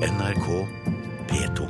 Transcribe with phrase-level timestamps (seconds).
[0.00, 0.66] NRK
[1.28, 1.68] P2.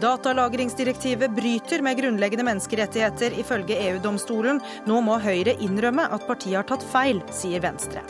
[0.00, 4.62] Datalagringsdirektivet bryter med grunnleggende menneskerettigheter, ifølge EU-domstolen.
[4.86, 8.06] Nå må Høyre innrømme at partiet har tatt feil, sier Venstre.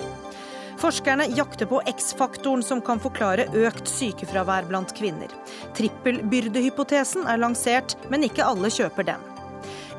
[0.81, 5.33] Forskerne jakter på X-faktoren som kan forklare økt sykefravær blant kvinner.
[5.81, 9.30] Trippelbyrdehypotesen er lansert, men ikke alle kjøper den.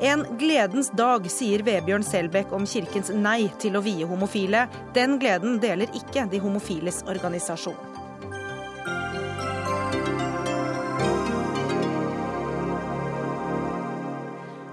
[0.03, 4.63] En gledens dag, sier Vebjørn Selbekk om kirkens nei til å vie homofile.
[4.95, 7.77] Den gleden deler ikke de homofiles organisasjon.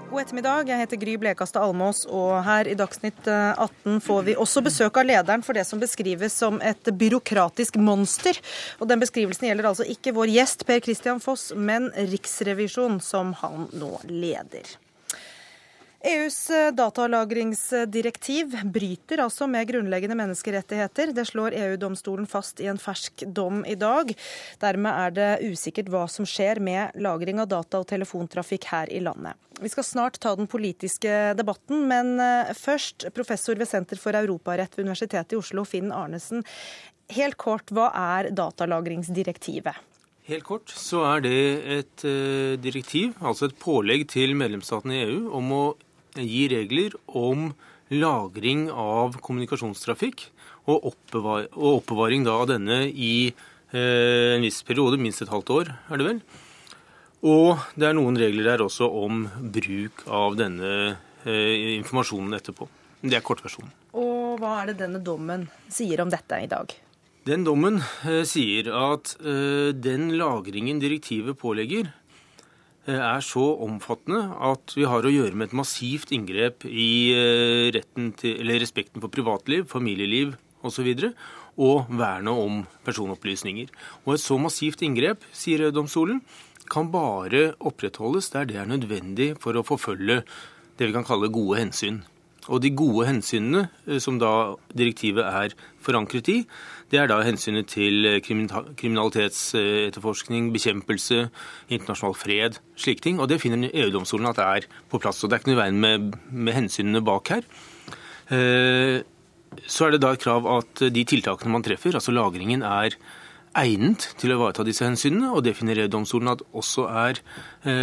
[0.09, 4.65] God ettermiddag, jeg heter Gry Blekastad Almås, og her i Dagsnytt 18 får vi også
[4.65, 8.41] besøk av lederen for det som beskrives som et byråkratisk monster.
[8.81, 13.69] Og den beskrivelsen gjelder altså ikke vår gjest Per Christian Foss, men Riksrevisjonen, som han
[13.77, 14.79] nå leder.
[15.99, 21.11] EUs eh, datalagringsdirektiv bryter altså med grunnleggende menneskerettigheter.
[21.11, 24.13] Det slår EU-domstolen fast i en fersk dom i dag.
[24.63, 29.01] Dermed er det usikkert hva som skjer med lagring av data og telefontrafikk her i
[29.03, 29.35] landet.
[29.59, 34.79] Vi skal snart ta den politiske debatten, men eh, først professor ved Senter for europarett
[34.79, 36.47] ved Universitetet i Oslo, Finn Arnesen.
[37.11, 39.83] Helt kort, hva er datalagringsdirektivet?
[40.29, 41.37] Helt kort så er det
[41.75, 45.63] et eh, direktiv, altså et pålegg til medlemsstatene i EU om å
[46.23, 47.51] gi regler om
[47.89, 50.27] lagring av kommunikasjonstrafikk
[50.69, 55.73] og, oppbevar og oppbevaring av denne i eh, en viss periode, minst et halvt år,
[55.89, 56.21] er det vel.
[57.29, 60.73] Og det er noen regler der også om bruk av denne
[61.25, 62.69] eh, informasjonen etterpå.
[63.01, 63.71] Det er kortversjonen.
[63.99, 66.71] Og hva er det denne dommen sier om dette i dag?
[67.27, 71.91] Den dommen eh, sier at eh, den lagringen direktivet pålegger,
[72.97, 77.79] er så omfattende at vi har å gjøre med et massivt inngrep i eh,
[78.19, 80.35] til, respekten for privatliv, familieliv
[80.65, 80.89] osv.
[80.89, 81.09] Og,
[81.59, 83.71] og vernet om personopplysninger.
[84.05, 86.21] Og Et så massivt inngrep, sier domstolen,
[86.69, 90.21] kan bare opprettholdes der det er nødvendig for å forfølge
[90.79, 92.03] det vi kan kalle gode hensyn.
[92.49, 96.39] Og de gode hensynene eh, som da direktivet er forankret i,
[96.89, 101.29] det er da hensynet til eh, kriminalitetsetterforskning, bekjempelse,
[101.69, 103.19] internasjonal fred, slike ting.
[103.21, 105.23] Og det finner EU-domstolen at det er på plass.
[105.23, 105.99] Og det er ikke noe i veien med,
[106.31, 107.43] med hensynene bak her.
[108.33, 108.97] Eh,
[109.69, 112.89] så er det da et krav at de tiltakene man treffer, altså lagringen, er
[113.57, 117.13] egnet til å ivareta disse hensynene, og det finner EU-domstolen at også er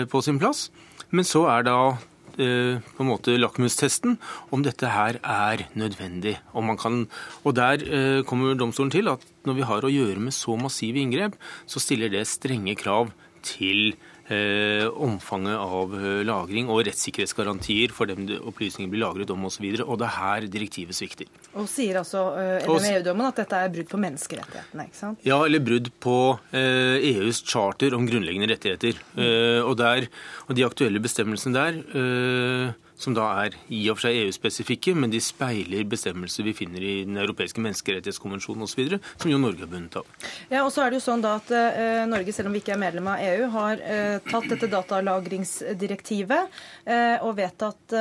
[0.07, 0.71] på sin plass.
[1.11, 1.99] Men så er da Eh,
[2.37, 4.19] på en måte lakmustesten
[4.53, 6.37] om dette her er nødvendig.
[6.81, 7.07] Kan,
[7.45, 11.01] og Der eh, kommer domstolen til at når vi har å gjøre med så massive
[11.01, 11.37] inngrep,
[11.67, 13.13] så stiller det strenge krav
[13.47, 19.67] til eh, omfanget av eh, lagring og rettssikkerhetsgarantier for dem opplysninger blir lagret om osv.
[19.69, 21.31] Og, så og det er her direktivet svikter.
[21.55, 24.89] Og sier altså eh, EU-dommen at dette er brudd på menneskerettighetene?
[24.89, 25.23] ikke sant?
[25.27, 26.17] Ja, eller brudd på
[26.51, 28.99] eh, EUs charter om grunnleggende rettigheter.
[29.17, 29.23] Mm.
[29.67, 30.07] og, der,
[30.47, 35.13] og de aktuelle bestemmelsene der eh, som da er i og for seg EU-spesifikke, men
[35.13, 39.99] de speiler bestemmelser vi finner i Den europeiske menneskerettighetskonvensjonen osv., som jo Norge har bundet
[40.01, 40.09] av.
[40.51, 42.75] Ja, og så er det jo sånn da at uh, Norge, selv om vi ikke
[42.77, 46.59] er medlem av EU, har uh, tatt dette datalagringsdirektivet
[46.89, 47.97] uh, og vedtatt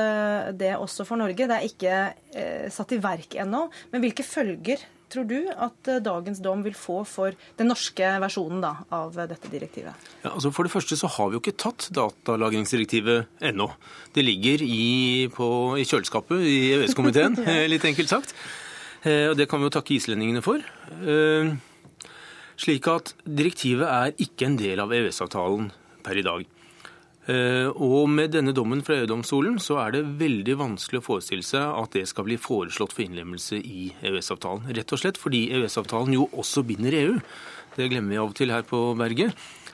[0.55, 1.47] det også for Norge.
[1.47, 3.65] Det er ikke satt i verk ennå.
[3.91, 8.63] Men hvilke følger tror du at eh, dagens dom vil få for den norske versjonen
[8.63, 10.07] da, av dette direktivet?
[10.23, 13.69] Ja, altså for det første så har vi jo ikke tatt datalagringsdirektivet ennå.
[14.15, 15.47] Det ligger i, på,
[15.79, 17.39] i kjøleskapet i EØS-komiteen,
[17.73, 18.35] litt enkelt sagt.
[19.05, 20.63] Eh, og det kan vi jo takke islendingene for.
[21.05, 21.53] Eh,
[22.61, 25.71] slik at direktivet er ikke en del av EØS-avtalen
[26.05, 26.45] per i dag.
[27.25, 31.63] Eh, og med denne dommen fra EU-domstolen så er det veldig vanskelig å forestille seg
[31.65, 34.69] at det skal bli foreslått for innlemmelse i EØS-avtalen.
[34.77, 37.15] Rett og slett fordi EØS-avtalen jo også binder EU.
[37.75, 39.33] Det glemmer vi av og til her på berget.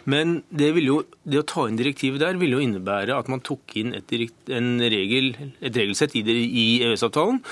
[0.09, 3.75] Men det, jo, det å ta inn direktivet der ville jo innebære at man tok
[3.77, 7.43] inn et, regel, et regelsett i, i EØS-avtalen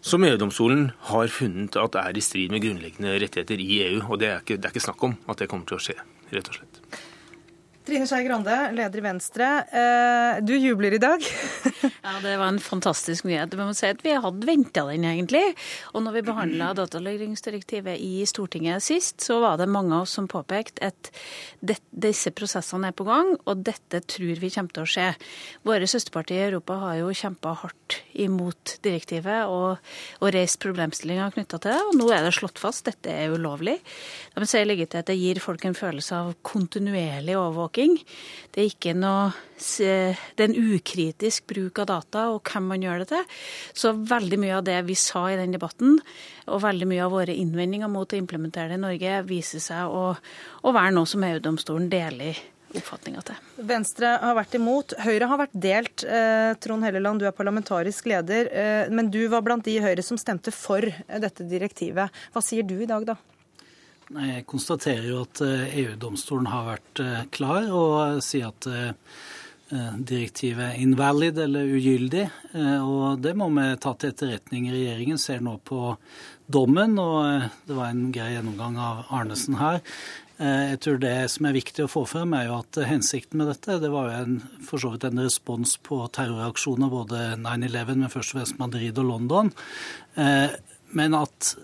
[0.00, 4.00] som EU-domstolen har funnet at er i strid med grunnleggende rettigheter i EU.
[4.08, 5.98] Og det er, ikke, det er ikke snakk om at det kommer til å skje,
[6.32, 7.07] rett og slett.
[7.88, 9.46] Trine Skei Grande, leder i Venstre.
[9.72, 11.22] Eh, du jubler i dag.
[12.04, 13.54] ja, det var en fantastisk nyhet.
[13.56, 15.54] Vi må si at vi hadde venta den, egentlig.
[15.96, 20.28] Og når vi behandla datalagringsdirektivet i Stortinget sist, så var det mange av oss som
[20.28, 21.08] påpekte at
[21.64, 25.08] det, disse prosessene er på gang, og dette tror vi kommer til å skje.
[25.64, 29.80] Våre søsterpartier i Europa har jo kjempa hardt imot direktivet og,
[30.20, 32.84] og reist problemstillinger knytta til det, og nå er det slått fast.
[32.92, 33.78] Dette er ulovlig.
[34.36, 38.04] De sier til at det gir folk en følelse av kontinuerlig overvåking overvåking.
[38.52, 43.02] Det er ikke noe det er en ukritisk bruk av data og hvem man gjør
[43.02, 43.24] det til.
[43.74, 45.98] Så veldig mye av det vi sa i den debatten,
[46.46, 50.12] og veldig mye av våre innvendinger mot å implementere det i Norge, viser seg å,
[50.62, 52.38] å være noe som EU-domstolen deler
[52.76, 53.38] oppfatninga til.
[53.66, 54.92] Venstre har vært imot.
[55.00, 56.04] Høyre har vært delt.
[56.04, 60.04] Eh, Trond Helleland, du er parlamentarisk leder, eh, men du var blant de i Høyre
[60.04, 62.12] som stemte for eh, dette direktivet.
[62.34, 63.16] Hva sier du i dag, da?
[64.08, 67.02] Jeg konstaterer jo at EU-domstolen har vært
[67.34, 68.68] klar og sier at
[70.08, 72.22] direktivet er invalid eller ugyldig.
[72.80, 74.70] Og det må vi ta til etterretning.
[74.72, 75.92] Regjeringen ser nå på
[76.48, 79.82] dommen, og det var en grei gjennomgang av Arnesen her.
[80.38, 83.50] Eh, jeg tror Det som er viktig å få frem, er jo at hensikten med
[83.50, 88.12] dette det var jo en, for så vidt en respons på terroraksjoner, både 9-11, men
[88.12, 89.50] først og fremst Madrid og London.
[90.14, 90.54] Eh,
[90.94, 91.56] men at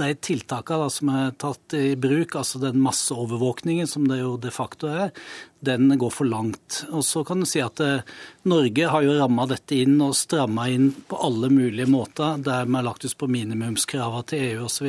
[0.00, 4.90] de tiltakene som er tatt i bruk, altså den masseovervåkningen som det jo de facto
[4.92, 5.12] er,
[5.60, 6.84] den går for langt.
[6.90, 8.04] Og så kan du si at eh,
[8.46, 12.76] Norge har jo ramma dette inn og stramma inn på alle mulige måter, der vi
[12.76, 14.86] har lagt oss på minimumskravene til EU osv.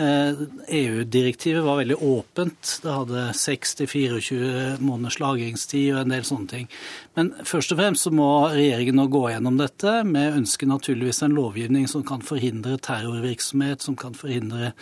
[0.00, 2.76] EU-direktivet eh, e var veldig åpent.
[2.84, 6.70] Det hadde 6-24 måneders lagringstid og en del sånne ting.
[7.18, 9.96] Men først og fremst så må regjeringen nå gå gjennom dette.
[10.06, 14.72] Vi ønsker naturligvis en lovgivning som kan forhindre terrorvirksomhet, som kan forhindre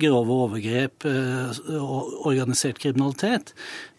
[0.00, 3.56] grove overgrep eh, og organisert kriminalitet.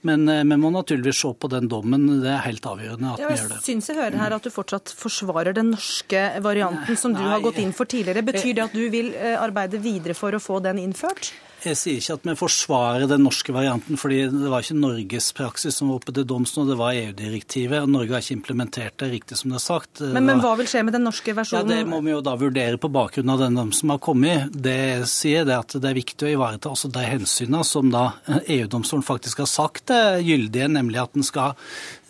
[0.08, 2.08] Men eh, vi må naturligvis se på den dommen.
[2.24, 3.60] Det er helt avgjørende at vi gjør det.
[3.62, 7.44] Jeg syns jeg hører her at du fortsatt forsvarer den norske varianten som du har
[7.44, 8.26] gått inn for tidligere.
[8.28, 11.32] Betyr det at du vil eh, arbeide videre for å få den innført?
[11.64, 15.78] Jeg sier ikke at vi forsvarer den norske varianten, fordi det var ikke Norges praksis
[15.80, 17.82] som var oppe til domstolen, det var EU-direktivet.
[17.82, 20.04] og Norge har ikke implementert det riktig som det er sagt.
[20.04, 21.72] Men, men, hva vil skje med den norske versjonen?
[21.72, 24.52] Ja, Det må vi jo da vurdere på bakgrunn av den som har kommet.
[24.52, 28.06] Det jeg sier det at det er viktig å ivareta også de hensynene som da
[28.44, 31.56] EU-domstolen faktisk har sagt er gyldige, nemlig at den skal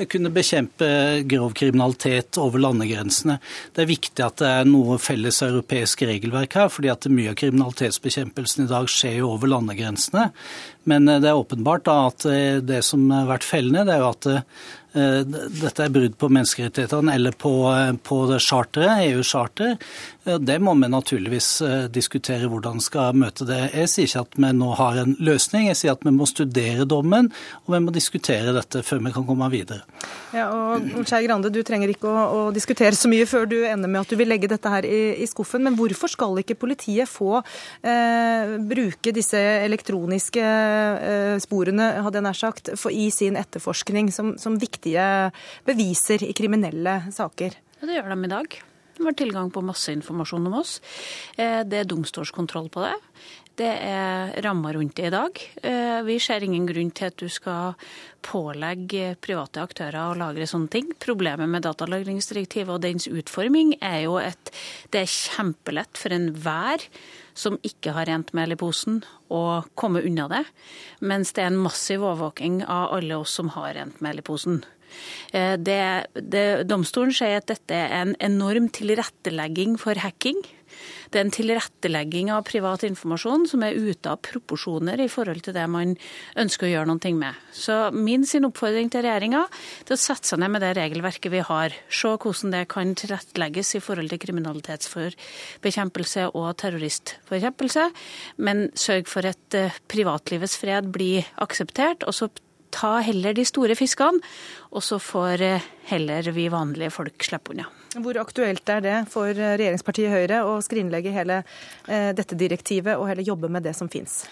[0.09, 0.87] kunne bekjempe
[1.29, 3.37] grov kriminalitet over landegrensene.
[3.75, 7.37] Det er viktig at det er noe felles europeisk regelverk her, fordi at mye av
[7.41, 10.29] kriminalitetsbekjempelsen i dag skjer jo over landegrensene.
[10.83, 14.03] Men eh, det er åpenbart da at eh, det som har vært fellende, det er
[14.03, 14.47] jo at eh,
[14.93, 17.53] dette er brudd på menneskerettighetene eller på,
[18.05, 19.73] på charteret, EU-charter.
[20.37, 21.47] Det må vi naturligvis
[21.89, 23.71] diskutere hvordan vi skal møte det.
[23.73, 26.85] Jeg sier ikke at vi nå har en løsning, jeg sier at vi må studere
[26.85, 27.31] dommen
[27.63, 29.81] og vi må diskutere dette før vi kan komme videre.
[30.33, 33.91] Ja, og Skei Grande, Du trenger ikke å, å, diskutere så mye før du ender
[33.91, 35.63] med at du vil legge dette her i, i skuffen.
[35.65, 42.41] Men hvorfor skal ikke politiet få eh, bruke disse elektroniske eh, sporene hadde jeg nær
[42.41, 45.05] sagt, i sin etterforskning som, som viktige
[45.67, 47.59] beviser i kriminelle saker?
[47.79, 48.61] Ja, det gjør de i dag.
[48.97, 50.77] De har tilgang på masse informasjon om oss.
[51.35, 52.93] Eh, det er domstolskontroll på det.
[53.53, 55.39] Det er rammer rundt det i dag.
[55.61, 57.75] Eh, vi ser ingen grunn til at du skal
[58.25, 60.89] pålegge private aktører å lagre sånne ting.
[60.97, 64.49] Problemet med datalagringsdirektivet og dens utforming er jo at
[64.89, 66.87] det er kjempelett for enhver
[67.37, 70.43] som ikke har rent mel i posen, å komme unna det.
[71.05, 74.63] Mens det er en massiv overvåking av alle oss som har rent mel i posen.
[75.33, 80.41] Eh, det, det, domstolen sier at dette er en enorm tilrettelegging for hacking.
[81.13, 85.53] Det er en tilrettelegging av privat informasjon som er ute av proporsjoner i forhold til
[85.53, 85.91] det man
[86.41, 87.37] ønsker å gjøre noe med.
[87.53, 91.43] Så min sin oppfordring til regjeringa er å sette seg ned med det regelverket vi
[91.45, 91.75] har.
[91.85, 97.85] Se hvordan det kan tilrettelegges i forhold til kriminalitetsbekjempelse og terroristforkjempelse.
[98.41, 102.09] Men sørg for at eh, privatlivets fred blir akseptert.
[102.09, 102.31] og så
[102.73, 104.17] ta heller de store fiskene,
[104.73, 107.69] og så får eh, heller vi vanlige folk slippe unna.
[107.93, 111.41] Hvor aktuelt er det for regjeringspartiet Høyre å skrinlegge hele
[111.85, 114.23] eh, dette direktivet og heller jobbe med det som fins?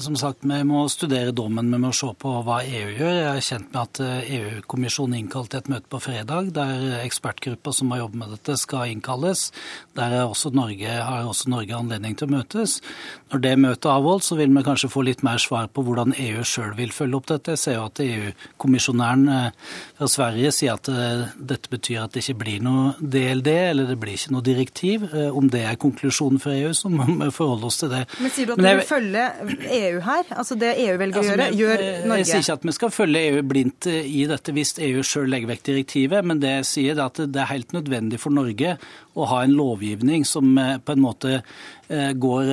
[0.00, 3.12] Som sagt, Vi må studere dommen, vi må se på hva EU gjør.
[3.18, 7.92] Jeg er kjent med at EU-kommisjonen eh, innkalte et møte på fredag, der ekspertgruppa som
[7.92, 9.50] har jobbet med dette, skal innkalles.
[9.98, 10.54] Der har også
[11.52, 12.78] Norge anledning til å møtes.
[13.32, 16.16] Når det møtet er avholdt, så vil vi kanskje få litt mer svar på hvordan
[16.16, 17.58] EU sjøl vil følge opp dette.
[17.58, 20.88] Jeg ser jo at EU-kommisjonæren eh, fra Sverige sier at
[21.36, 25.06] dette betyr at det ikke blir noe DLD, eller det blir ikke noe direktiv.
[25.10, 28.04] Eh, om det er konklusjonen for EU, så må vi forholde oss til det.
[28.22, 29.24] Men sier du at du vil følge
[29.80, 30.30] EU her?
[30.30, 32.18] Altså det EU velger altså, å gjøre, gjør Norge?
[32.22, 35.30] Jeg sier ikke at vi skal følge EU blindt eh, i dette hvis EU sjøl
[35.32, 38.76] legger vekk direktivet, men det jeg sier er at det er helt nødvendig for Norge
[39.12, 41.42] å ha en lovgivning som på en måte
[41.92, 42.48] går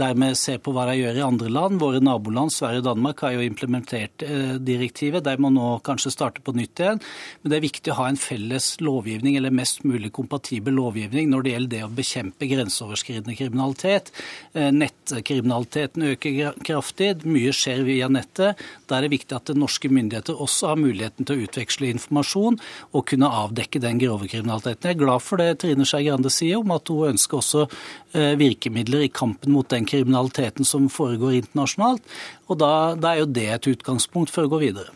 [0.00, 1.76] dermed ser på hva de gjør i andre land.
[1.82, 4.22] Våre naboland, Sverige og Danmark, har jo implementert
[4.64, 5.26] direktivet.
[5.26, 7.02] De må nå kanskje starte på nytt igjen.
[7.42, 11.44] Men det er viktig å ha en felles lovgivning, eller mest mulig kompatibel lovgivning, når
[11.44, 14.08] det gjelder det å bekjempe grenseoverskridende kriminalitet.
[14.56, 17.10] Nettkriminaliteten øker kraftig.
[17.28, 18.64] Mye skjer via nettet.
[18.88, 22.56] Da er det viktig at norske myndigheter også har muligheten til å utveksle informasjon
[22.94, 24.88] og kunne avdekke den grove kriminaliteten.
[24.88, 28.34] Jeg er glad for det Trine Skei Grande sier om at hun ønsker også eh,
[28.40, 32.04] virkemidler i kampen mot den kriminaliteten som foregår internasjonalt.
[32.48, 34.94] Og da, da er jo det et utgangspunkt for å gå videre.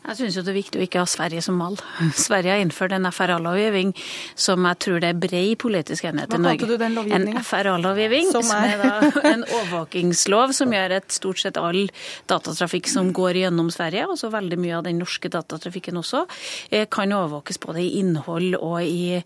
[0.00, 1.76] Jeg syns det er viktig å ikke ha Sverige som mal.
[2.16, 3.92] Sverige har innført en FRA-lovgivning
[4.38, 6.56] som jeg tror det er bred politisk enighet i Norge.
[6.56, 7.36] Hva kalte du den lovgivningen?
[7.36, 11.82] En FRA-lovgivning, som, som, er en overvåkingslov som gjør at stort sett all
[12.30, 16.24] datatrafikk som går gjennom Sverige, altså veldig mye av den norske datatrafikken også,
[16.72, 19.20] eh, kan overvåkes både i innhold og i,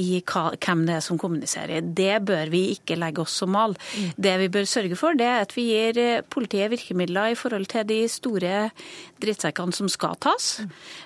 [0.00, 1.84] i hvem det er som kommuniserer.
[1.84, 3.76] Det bør vi ikke legge oss som mal.
[4.16, 7.68] Det vi bør sørge for, det er at vi gir eh, politiet virkemidler i forhold
[7.74, 8.70] til de store
[9.20, 10.48] drittsekkene som skal tas.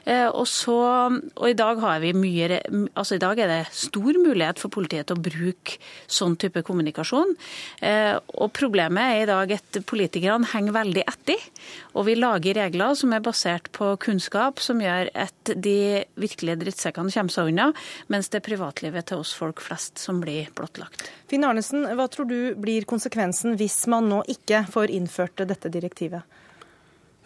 [0.05, 0.77] Eh, og, så,
[1.09, 1.83] og i dag
[2.19, 2.61] mye
[2.99, 7.35] Altså i dag er det stor mulighet for politiet til å bruke sånn type kommunikasjon.
[7.85, 11.45] Eh, og problemet er i dag at politikerne henger veldig etter.
[11.95, 17.12] Og vi lager regler som er basert på kunnskap, som gjør at de virkelige drittsekkene
[17.15, 17.71] kommer seg unna,
[18.12, 21.09] mens det er privatlivet til oss folk flest som blir blottlagt.
[21.29, 26.38] Finn Arnesen, hva tror du blir konsekvensen hvis man nå ikke får innført dette direktivet?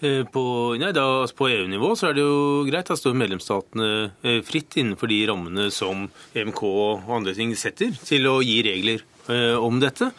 [0.03, 0.43] Eh, på,
[0.83, 2.89] altså på EU-nivå så er det jo greit.
[2.91, 3.91] Da står medlemsstatene
[4.27, 9.05] eh, fritt innenfor de rammene som EMK og andre ting setter, til å gi regler
[9.31, 10.11] eh, om dette.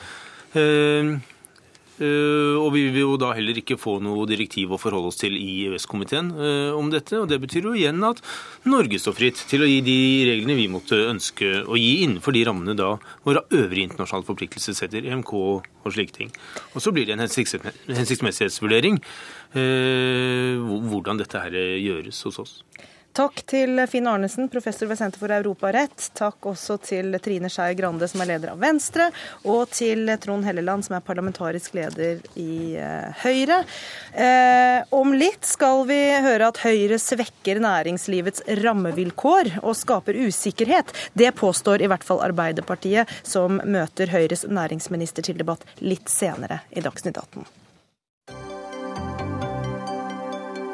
[2.01, 5.35] Eh, og vi vil jo da heller ikke få noe direktiv å forholde oss til
[5.37, 7.19] i EØS-komiteen eh, om dette.
[7.19, 8.21] og Det betyr jo igjen at
[8.65, 9.97] Norge står fritt til å gi de
[10.31, 12.95] reglene vi måtte ønske å gi innenfor de rammene da
[13.27, 16.33] våre øvrige internasjonale forpliktelser setter, EMK og slike ting.
[16.73, 18.97] Og så blir det en hensiktsmessighetsvurdering
[19.53, 20.57] eh,
[20.89, 22.57] hvordan dette her gjøres hos oss.
[23.13, 26.07] Takk til Finn Arnesen, professor ved Senter for europarett.
[26.17, 29.11] Takk også til Trine Skei Grande, som er leder av Venstre,
[29.45, 33.61] og til Trond Helleland, som er parlamentarisk leder i uh, Høyre.
[34.17, 40.89] Eh, om litt skal vi høre at Høyre svekker næringslivets rammevilkår og skaper usikkerhet.
[41.13, 46.81] Det påstår i hvert fall Arbeiderpartiet, som møter Høyres næringsminister til debatt litt senere i
[46.81, 47.62] Dagsnytt 18.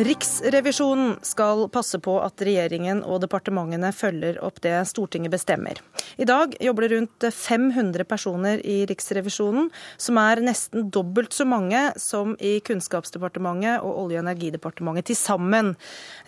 [0.00, 5.76] Riksrevisjonen skal passe på at regjeringen og departementene følger opp det Stortinget bestemmer.
[6.16, 9.68] I dag jobber det rundt 500 personer i Riksrevisjonen,
[10.00, 15.74] som er nesten dobbelt så mange som i Kunnskapsdepartementet og Olje- og energidepartementet til sammen.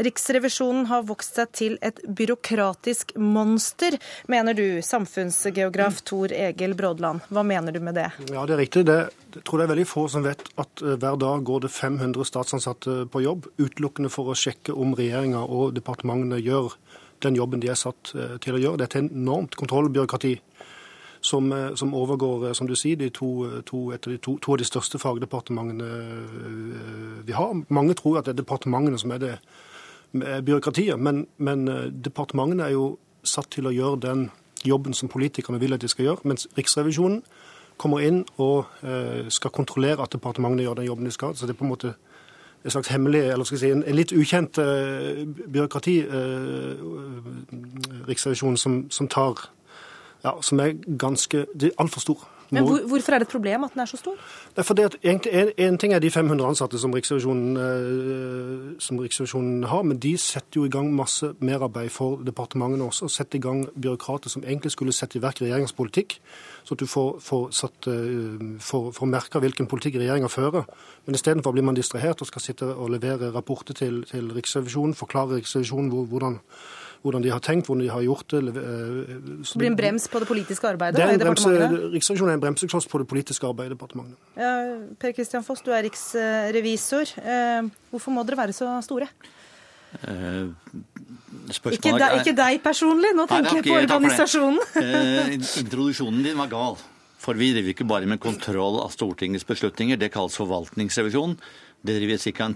[0.05, 3.97] Riksrevisjonen har vokst seg til et byråkratisk monster,
[4.29, 7.25] mener du, samfunnsgeograf Tor Egil Brådland.
[7.33, 8.11] Hva mener du med det?
[8.29, 8.85] Ja, det er riktig.
[8.91, 9.00] Det,
[9.35, 12.25] jeg tror det er veldig få som vet at eh, hver dag går det 500
[12.29, 16.75] statsansatte på jobb utelukkende for å sjekke om regjeringa og departementene gjør
[17.23, 18.81] den jobben de er satt eh, til å gjøre.
[18.83, 20.35] Dette er et enormt kontrollbyråkrati
[21.23, 24.69] som, eh, som, overgår, som du sier, de to, to, de to, to, av de
[24.69, 25.91] største fagdepartementene
[27.27, 27.55] vi har.
[27.69, 29.37] Mange tror at det er departementene som er det
[30.12, 31.65] byråkratiet, men, men
[32.05, 34.27] departementene er jo satt til å gjøre den
[34.67, 37.23] jobben som politikerne vil at de skal gjøre, mens Riksrevisjonen
[37.81, 38.69] kommer inn og
[39.33, 41.37] skal kontrollere at departementene gjør den jobben de skal.
[41.37, 41.95] Så det er på en måte
[42.64, 46.75] en slags hemmelig, eller skal jeg si, en, en litt ukjent uh, byråkrati, uh,
[48.09, 49.49] Riksrevisjonen, som, som, tar
[50.25, 51.47] ja, Som er ganske
[51.79, 52.29] altfor stor.
[52.52, 54.16] Men hvor, Hvorfor er det et problem at den er så stor?
[54.52, 55.21] Det er fordi at en,
[55.59, 60.61] en, ting er de 500 ansatte som Riksrevisjonen, uh, som Riksrevisjonen har, men de setter
[60.61, 63.09] jo i gang masse merarbeid for departementene også.
[63.09, 66.21] Setter i gang byråkrater som egentlig skulle sette i verk regjeringens politikk
[66.64, 70.68] så at du får, får, satt, eh, får, får merka hvilken politikk regjeringa fører.
[71.06, 75.40] Men istedenfor blir man distrahert og skal sitte og levere rapporter til, til Riksrevisjonen, forklare
[75.40, 76.38] Riksrevisjonen hvordan,
[77.02, 78.40] hvordan de har tenkt, hvordan de har gjort det.
[78.49, 81.00] Eh, så det blir en brems på det politiske arbeidet?
[81.00, 81.52] Det er en bremse,
[81.97, 84.18] Riksrevisjonen er en bremsekloss på det politiske arbeidet i departementet.
[84.38, 84.52] Ja,
[85.02, 87.14] per Kristian Foss, du er riksrevisor.
[87.18, 89.11] Eh, hvorfor må dere være så store?
[89.92, 90.49] Uh,
[91.52, 94.62] ikke, deg, ikke, deg personlig, nå tenker jeg på organisasjonen.
[94.78, 96.80] uh, introduksjonen din var gal.
[97.23, 101.37] For vi driver ikke bare med kontroll av Stortingets beslutninger, det kalles forvaltningsrevisjon.
[101.83, 102.47] Det driver ca.
[102.47, 102.55] En,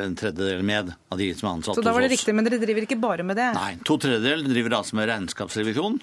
[0.00, 1.78] en tredjedel med av de som er ansatt hos oss.
[1.78, 3.52] Så da var det riktig, men dere driver ikke bare med det?
[3.54, 6.00] Nei, to tredjedeler driver altså med regnskapsrevisjon.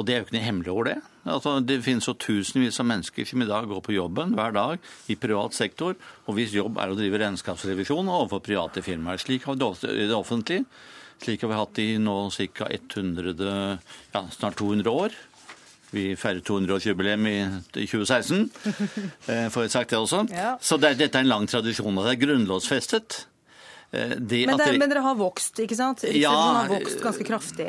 [0.00, 0.96] Og det er jo ikke noe hemmelig over det.
[1.28, 4.86] Altså, det finnes jo tusenvis av mennesker som i dag går på jobben hver dag
[5.12, 9.20] i privat sektor, og hvis jobb er å drive regnskapsrevisjon overfor private firmaer.
[9.20, 10.64] Slik har vi det i det offentlige.
[11.20, 12.70] Slik har vi hatt i nå ca.
[12.72, 13.34] 100,
[14.14, 15.16] ja, snart 200 år.
[15.90, 17.36] Vi feirer 200-årsjubileum i
[17.74, 18.44] 2016,
[19.26, 20.20] eh, får jeg sagt det også.
[20.30, 20.52] Ja.
[20.62, 23.24] Så det, er- dette er en lang tradisjon, og det er grunnlovsfestet.
[23.92, 26.04] Eh, Det Men, det- men dere har vokst, ikke sant?
[26.04, 27.68] Riksrevisjonen Ja, har vokst ganske kraftig.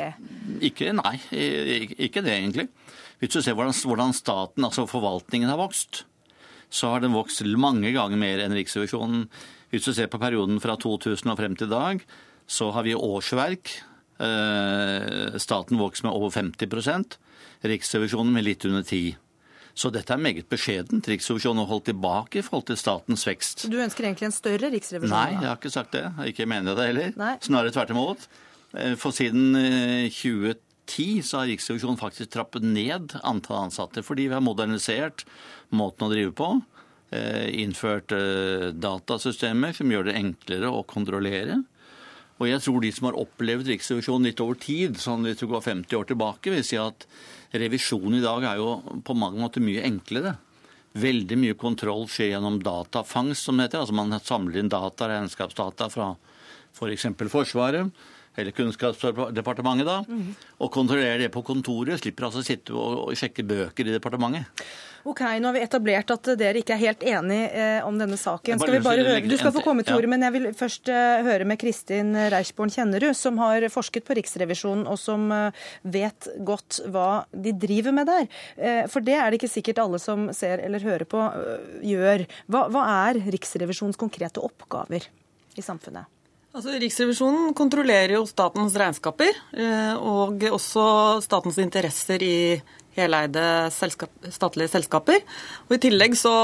[0.62, 1.16] Ikke, nei,
[1.98, 2.68] ikke det egentlig.
[3.20, 6.04] Hvis du ser hvordan, hvordan staten, altså forvaltningen, har vokst,
[6.72, 9.26] så har den vokst mange ganger mer enn Riksrevisjonen.
[9.72, 12.00] Hvis du ser på perioden fra 2000 og frem til i dag,
[12.46, 13.80] så har vi årsverk.
[14.22, 17.18] Eh, Staten vokst med over 50
[17.62, 19.14] Riksrevisjonen med litt under 10
[19.74, 21.06] Så dette er meget beskjedent.
[21.08, 23.66] Riksrevisjonen har holdt tilbake i forhold til statens vekst.
[23.72, 25.14] Du ønsker egentlig en større riksrevisjon?
[25.14, 26.02] Nei, jeg har ikke sagt det.
[26.28, 27.14] Ikke mener jeg det heller.
[27.22, 27.30] Nei.
[27.46, 28.26] Snarere tvert imot.
[28.76, 34.36] Eh, For siden eh, 2010 så har Riksrevisjonen faktisk trappet ned antall ansatte, fordi vi
[34.36, 35.24] har modernisert
[35.72, 36.50] måten å drive på.
[37.16, 41.62] eh, Innført eh, datasystemer som gjør det enklere å kontrollere.
[42.42, 45.62] Og jeg tror de som har opplevd Riksrevisjonen litt over tid, sånn hvis du går
[45.64, 47.06] 50 år tilbake, vil si at
[47.52, 50.36] revisjon i dag er jo på mange måter mye enklere.
[50.92, 53.84] Veldig mye kontroll skjer gjennom datafangst, som det heter.
[53.84, 56.12] Altså man samler inn data, regnskapsdata fra
[56.72, 57.08] f.eks.
[57.16, 58.04] For Forsvaret
[58.36, 59.98] eller Kunnskapsdepartementet, da,
[60.58, 62.00] og kontrollerer det på kontoret.
[62.00, 64.64] Slipper altså å sitte og og sjekke bøker i departementet.
[65.02, 68.60] Ok, Nå har vi etablert at dere ikke er helt enige eh, om denne saken.
[68.62, 69.98] Skal vi bare høre, du skal få komme til ja.
[69.98, 74.14] ordet, men jeg vil først eh, høre med Kristin Reichborn Kjennerud, som har forsket på
[74.20, 78.30] Riksrevisjonen, og som eh, vet godt hva de driver med der.
[78.54, 82.26] Eh, For det er det ikke sikkert alle som ser eller hører på, eh, gjør.
[82.46, 85.10] Hva, hva er Riksrevisjonens konkrete oppgaver
[85.58, 86.21] i samfunnet?
[86.52, 90.84] Altså, Riksrevisjonen kontrollerer jo statens regnskaper, eh, og også
[91.24, 92.36] statens interesser i
[92.92, 95.22] heleide selskap, statlige selskaper.
[95.70, 96.34] Og I tillegg så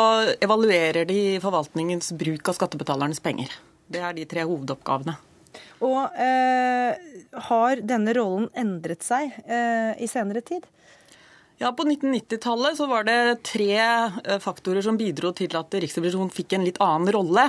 [0.40, 3.52] evaluerer de forvaltningens bruk av skattebetalernes penger.
[3.88, 5.18] Det er de tre hovedoppgavene.
[5.84, 6.96] Og eh,
[7.50, 10.64] har denne rollen endret seg eh, i senere tid?
[11.58, 16.54] Ja, På 1990-tallet så var det tre eh, faktorer som bidro til at Riksrevisjonen fikk
[16.54, 17.48] en litt annen rolle.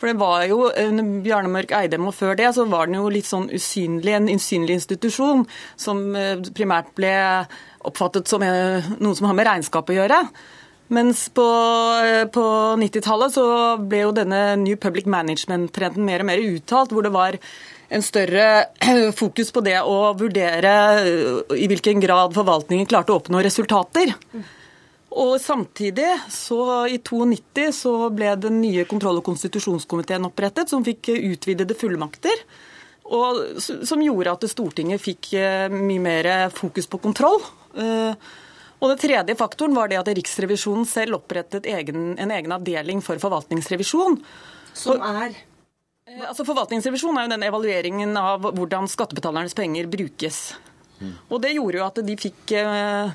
[0.00, 3.10] For det var jo, Under Bjarne Mørk Eidem og før det, så var den jo
[3.12, 5.44] litt sånn usynlig, en usynlig institusjon
[5.76, 7.12] som eh, primært ble
[7.84, 10.18] oppfattet som eh, noe som har med regnskap å gjøre.
[10.92, 11.44] Mens på,
[12.08, 12.46] eh, på
[12.80, 13.46] 90-tallet så
[13.84, 17.38] ble jo denne New Public Management-trenden mer og mer uttalt, hvor det var
[17.92, 18.64] en større
[19.20, 24.14] fokus på det å vurdere eh, i hvilken grad forvaltningen klarte å oppnå resultater.
[25.12, 31.12] Og samtidig, så i 92 så ble den nye kontroll- og konstitusjonskomiteen opprettet, som fikk
[31.12, 32.46] eh, utvidede fullmakter.
[33.12, 37.42] Og som gjorde at Stortinget fikk eh, mye mer fokus på kontroll.
[38.82, 43.20] Og den tredje faktoren var det at Riksrevisjonen selv opprettet egen, en egen avdeling for
[43.22, 44.18] forvaltningsrevisjon.
[44.76, 45.36] Som er
[46.02, 50.40] Altså Forvaltningsrevisjon er jo den evalueringen av hvordan skattebetalernes penger brukes.
[51.30, 53.12] Og det gjorde jo at de fikk eh,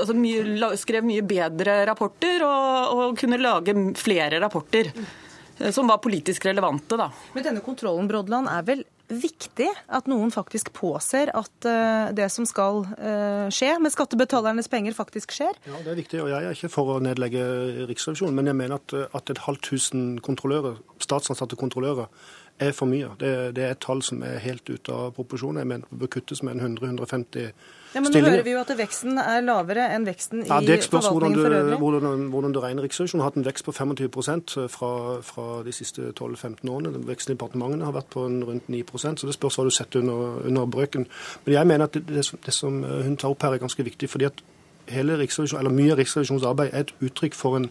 [0.00, 6.02] altså mye, skrev mye bedre rapporter og, og kunne lage flere rapporter eh, som var
[6.04, 6.98] politisk relevante.
[7.00, 7.08] da.
[7.36, 12.46] Men denne kontrollen, Brodland, er vel viktig at noen faktisk påser at eh, det som
[12.48, 15.58] skal eh, skje med skattebetalernes penger, faktisk skjer?
[15.66, 17.44] Ja, Det er viktig, og jeg er ikke for å nedlegge
[17.90, 22.10] Riksrevisjonen, men jeg mener at, at et halvt tusen kontrollører, statsansatte kontrollører
[22.58, 23.08] er for mye.
[23.20, 25.58] Det, det er et tall som er helt ute av proporsjon.
[25.60, 27.50] Jeg mener det bør kuttes med en 100-150
[27.94, 30.82] Ja, men nå hører vi jo at veksten er lavere enn veksten Ja, i Det
[30.84, 31.78] spørs forvaltningen for øvrig.
[31.80, 32.82] hvordan, hvordan du regner.
[32.84, 34.90] Riksrevisjonen har hatt en vekst på 25% fra,
[35.24, 36.92] fra de siste 12-15 årene.
[36.92, 40.00] Den Veksten i departementene har vært på rundt 9% så det spørs hva du setter
[40.04, 41.06] under, under brøken.
[41.46, 43.84] Men jeg mener at det, det, som- det som hun tar opp her er ganske
[43.84, 44.08] viktig.
[44.10, 44.42] fordi at
[44.88, 47.70] hele eller Mye av Riksrevisjonens arbeid er et uttrykk for en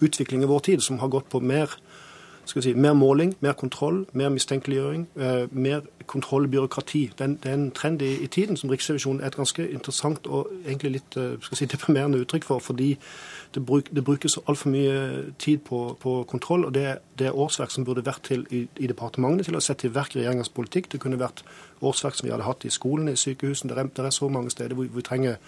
[0.00, 1.70] utvikling i vår tid som har gått på mer
[2.46, 7.02] skal si, mer måling, mer kontroll, mer mistenkeliggjøring, eh, mer kontrollbyråkrati.
[7.18, 9.66] Det er en, det er en trend i, i tiden som Riksrevisjonen er et ganske
[9.70, 12.58] interessant og egentlig litt eh, skal si, deprimerende uttrykk for.
[12.60, 12.92] fordi
[13.54, 14.96] det, bruk, det brukes altfor mye
[15.38, 16.64] tid på, på kontroll.
[16.68, 19.62] og det, er- det er årsverk som burde vært til i, i departementene til å
[19.64, 20.90] sette i verk regjeringens politikk.
[20.92, 21.42] Det kunne vært
[21.82, 23.72] årsverk som vi hadde hatt i skolen, i sykehusene.
[23.72, 25.38] Det er, det er så mange steder hvor vi trenger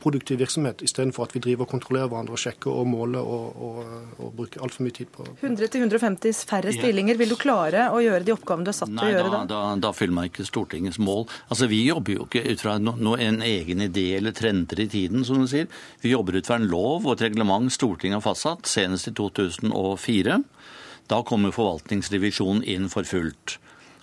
[0.00, 3.90] produktiv virksomhet, istedenfor at vi driver og kontrollerer hverandre og sjekker og måler og, og,
[4.24, 7.18] og bruker altfor mye tid på 100-150 færre stillinger.
[7.20, 9.60] Vil du klare å gjøre de oppgavene du er satt til å gjøre da, da?
[9.84, 11.26] da, da fyller man ikke Stortingets mål.
[11.50, 14.88] Altså, Vi jobber jo ikke ut fra no, no, en egen idé eller trender i
[14.88, 15.68] tiden, som du sier.
[16.02, 20.40] Vi jobber ut fra en lov og et reglement Stortinget har fastsatt, senest i 2004.
[21.10, 23.58] Da kommer forvaltningsrevisjonen inn for fullt.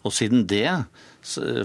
[0.06, 0.70] Og siden det,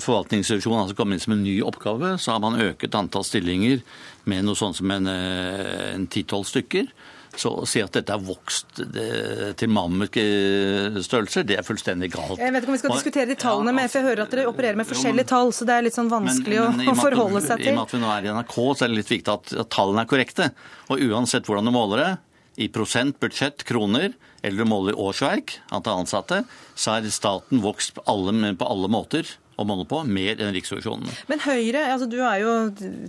[0.02, 3.82] forvaltningsrevisjonen altså kom inn som en ny oppgave, så har man øket antall stillinger
[4.24, 6.88] med noe sånt som en, en ti-tolv stykker.
[7.32, 12.36] Så å si at dette har vokst til mammutstørrelser, det er fullstendig galt.
[12.36, 14.76] Jeg vet ikke om vi skal diskutere de tallene, men jeg hører at dere opererer
[14.78, 17.70] med forskjellige tall, så det er litt sånn vanskelig men, men, å forholde seg til.
[17.70, 19.54] I og med at vi nå er i NRK, så er det litt viktig at,
[19.64, 20.50] at tallene er korrekte.
[20.92, 22.12] Og uansett hvordan du måler det,
[22.60, 24.12] i prosent, budsjett, kroner,
[24.44, 26.42] eller du måler årsverk, antall ansatte,
[26.76, 31.10] så er staten vokst på alle, på alle måter å manne på, mer enn Riksrevisjonen.
[31.28, 32.52] Men Høyre, altså du er jo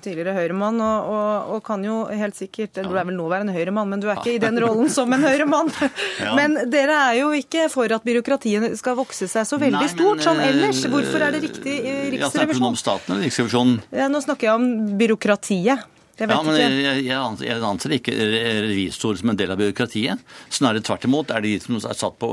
[0.03, 4.03] tidligere Høyre-mann og, og, og, kan jo helt sikkert Du er vel nåværende Høyre-mann, men
[4.03, 5.71] du er ikke i den rollen som en Høyre-mann.
[6.23, 6.33] ja.
[6.37, 9.95] Men dere er jo ikke for at byråkratiet skal vokse seg så veldig Nei, men,
[9.95, 10.83] stort som ellers.
[10.93, 12.19] Hvorfor er det riktig i Riksrevisjonen?
[12.19, 13.81] Ja, snakker du om staten eller Riksrevisjonen?
[14.03, 15.89] Ja, nå snakker jeg om byråkratiet.
[16.23, 17.05] Jeg ja, men jeg,
[17.43, 20.21] jeg, anser ikke revisor som en del av byråkratiet.
[20.53, 22.29] Snarere tvert imot er det de som er satt på,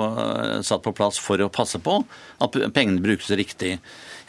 [0.67, 1.97] satt på, plass for å passe på
[2.39, 3.79] at pengene brukes riktig.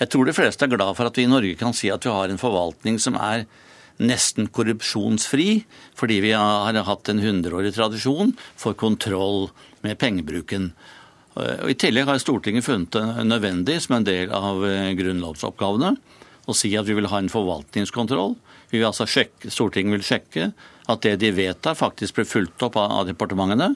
[0.02, 2.14] Jeg tror de fleste er glad for at vi i Norge kan si at vi
[2.14, 3.46] har en forvaltning som er
[4.02, 5.62] nesten korrupsjonsfri,
[6.00, 9.52] fordi vi har hatt en hundreårig tradisjon for kontroll
[9.86, 10.72] med pengebruken.
[11.38, 14.66] Og I tillegg har Stortinget funnet det nødvendig som en del av
[14.98, 15.94] grunnlovsoppgavene
[16.50, 18.36] å si at vi vil ha en forvaltningskontroll
[18.72, 20.52] vi vil altså sjekke, Stortinget vil sjekke
[20.92, 23.74] at det de vedtar, faktisk blir fulgt opp av, departementene.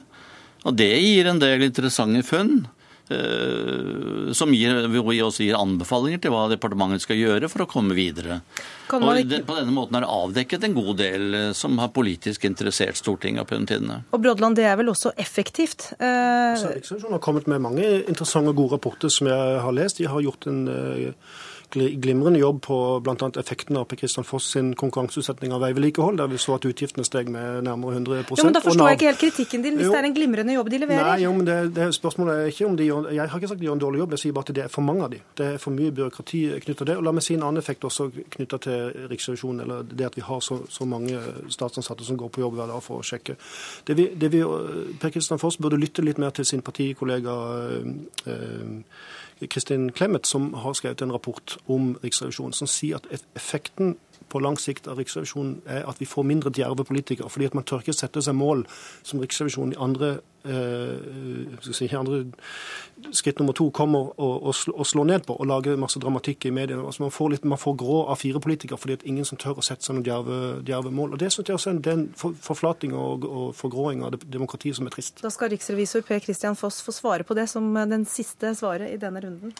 [0.66, 2.66] Og det gir en del interessante funn.
[3.06, 7.94] Uh, som gir, vi også gir anbefalinger til hva departementet skal gjøre for å komme
[7.94, 8.40] videre.
[8.88, 8.98] Ikke...
[8.98, 12.98] Og På denne måten er det avdekket en god del uh, som har politisk interessert
[12.98, 14.00] Stortinget opp gjennom tidene.
[14.10, 15.92] Og Brodland, det er vel også effektivt?
[16.00, 16.56] Uh...
[16.56, 20.02] Riksrevisjonen har kommet med mange interessante og gode rapporter som jeg har lest.
[20.02, 20.64] De har gjort en
[21.76, 23.28] glimrende jobb på bl.a.
[23.40, 27.28] effekten av Per Kristian Foss sin konkurranseutsetting av veivedlikehold, der vi så at utgiftene steg
[27.32, 30.00] med nærmere 100 Jo, men Da forstår jeg ikke helt kritikken din, hvis jo, det
[30.00, 31.10] er en glimrende jobb de leverer.
[31.10, 33.60] Nei, jo, men det, det spørsmålet er ikke om de gjør Jeg har ikke sagt
[33.60, 35.20] de gjør en dårlig jobb, jeg sier bare at det er for mange av de.
[35.38, 36.96] Det er for mye byråkrati knyttet til det.
[36.96, 40.24] Og la meg si en annen effekt også knytta til Riksrevisjonen, eller det at vi
[40.26, 43.36] har så, så, mange statsansatte som går på jobb hver dag for å sjekke.
[43.86, 44.42] Det vi, det vi,
[45.00, 47.36] per Kristian Foss burde lytte litt mer til sin partikollega
[48.30, 48.74] øh,
[49.44, 53.96] Kristin Clemet, som har skrevet en rapport om Riksrevisjonen, som sier at effekten
[54.28, 57.28] på lang sikt av Riksrevisjonen er at vi får mindre djerve politikere.
[57.30, 58.64] fordi at man tør ikke sette seg mål
[59.02, 62.24] som Riksrevisjonen i andre, eh, si, andre
[63.12, 66.82] skritt nummer to kommer og, og, slår ned på og lager masse dramatikk i mediene.
[66.86, 69.58] Altså man, får litt, man får grå av fire politikere fordi at ingen som tør
[69.58, 71.14] å sette seg noen djerve, djerve mål.
[71.14, 74.94] Og Det synes jeg også er en forflating og, og forgråing av demokratiet som er
[74.96, 75.22] trist.
[75.22, 79.00] Da skal riksrevisor Per Christian Foss få svare på det som den siste svaret i
[79.00, 79.54] denne runden.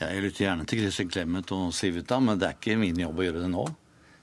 [0.00, 3.24] Jeg lytter gjerne til Kristin Clemet og Sivita, men det er ikke min jobb å
[3.26, 3.66] gjøre det nå.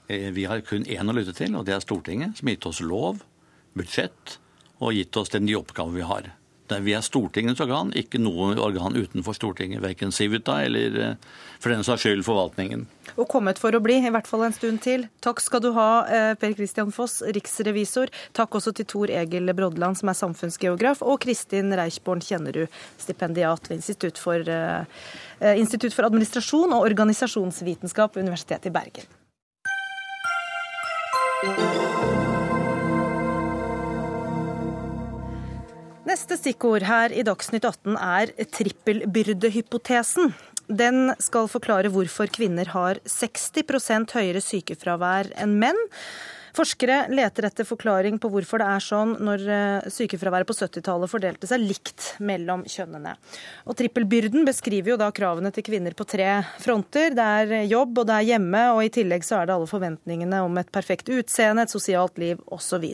[0.08, 2.66] Eh, vi har kun én å lytte til, og det er Stortinget, som har gitt
[2.70, 3.20] oss lov,
[3.76, 4.38] budsjett
[4.80, 6.30] og gitt oss den nye oppgaven vi har.
[6.68, 9.80] Vi er Stortingets organ, ikke noe organ utenfor Stortinget.
[9.80, 11.28] Verken Civita eller eh,
[11.60, 12.86] for den saks skyld forvaltningen.
[13.16, 15.06] Og kommet for å bli, i hvert fall en stund til.
[15.24, 18.12] Takk skal du ha, eh, Per Christian Foss, riksrevisor.
[18.36, 23.80] Takk også til Tor Egil Brodland, som er samfunnsgeograf, og Kristin Reichborn Kjennerud, stipendiat ved
[23.80, 24.40] Institutt for,
[25.52, 29.17] Institutt for administrasjon og organisasjonsvitenskap ved Universitetet i Bergen.
[36.08, 40.32] Neste stikkord her i Dagsnytt 18 er trippelbyrdehypotesen.
[40.66, 45.78] Den skal forklare hvorfor kvinner har 60% høyere sykefravær enn menn.
[46.56, 51.50] Forskere leter etter forklaring på hvorfor det er sånn når eh, sykefraværet på 70-tallet fordelte
[51.50, 53.14] seg likt mellom kjønnene.
[53.68, 56.30] Og Trippelbyrden beskriver jo da kravene til kvinner på tre
[56.62, 57.14] fronter.
[57.16, 60.42] Det er jobb, og det er hjemme, og i tillegg så er det alle forventningene
[60.46, 62.86] om et perfekt utseende, et sosialt liv osv.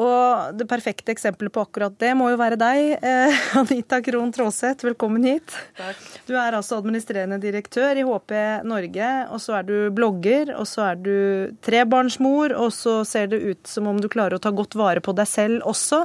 [0.00, 4.86] Og det perfekte eksempelet på akkurat det må jo være deg, eh, Anita Krohn Traaseth.
[4.88, 5.54] Velkommen hit.
[5.78, 6.00] Takk.
[6.26, 8.34] Du er altså administrerende direktør i HP
[8.66, 11.14] Norge, og så er du blogger, og så er du
[11.64, 15.14] trebarnsmor, og så ser det ut som om du klarer å ta godt vare på
[15.14, 16.02] deg selv også.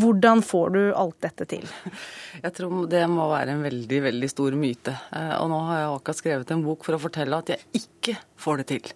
[0.00, 1.66] Hvordan får du alt dette til?
[2.44, 4.94] Jeg tror det må være en veldig, veldig stor myte.
[5.14, 8.14] Eh, og nå har jeg akkurat skrevet en bok for å fortelle at jeg ikke
[8.40, 8.86] får det til.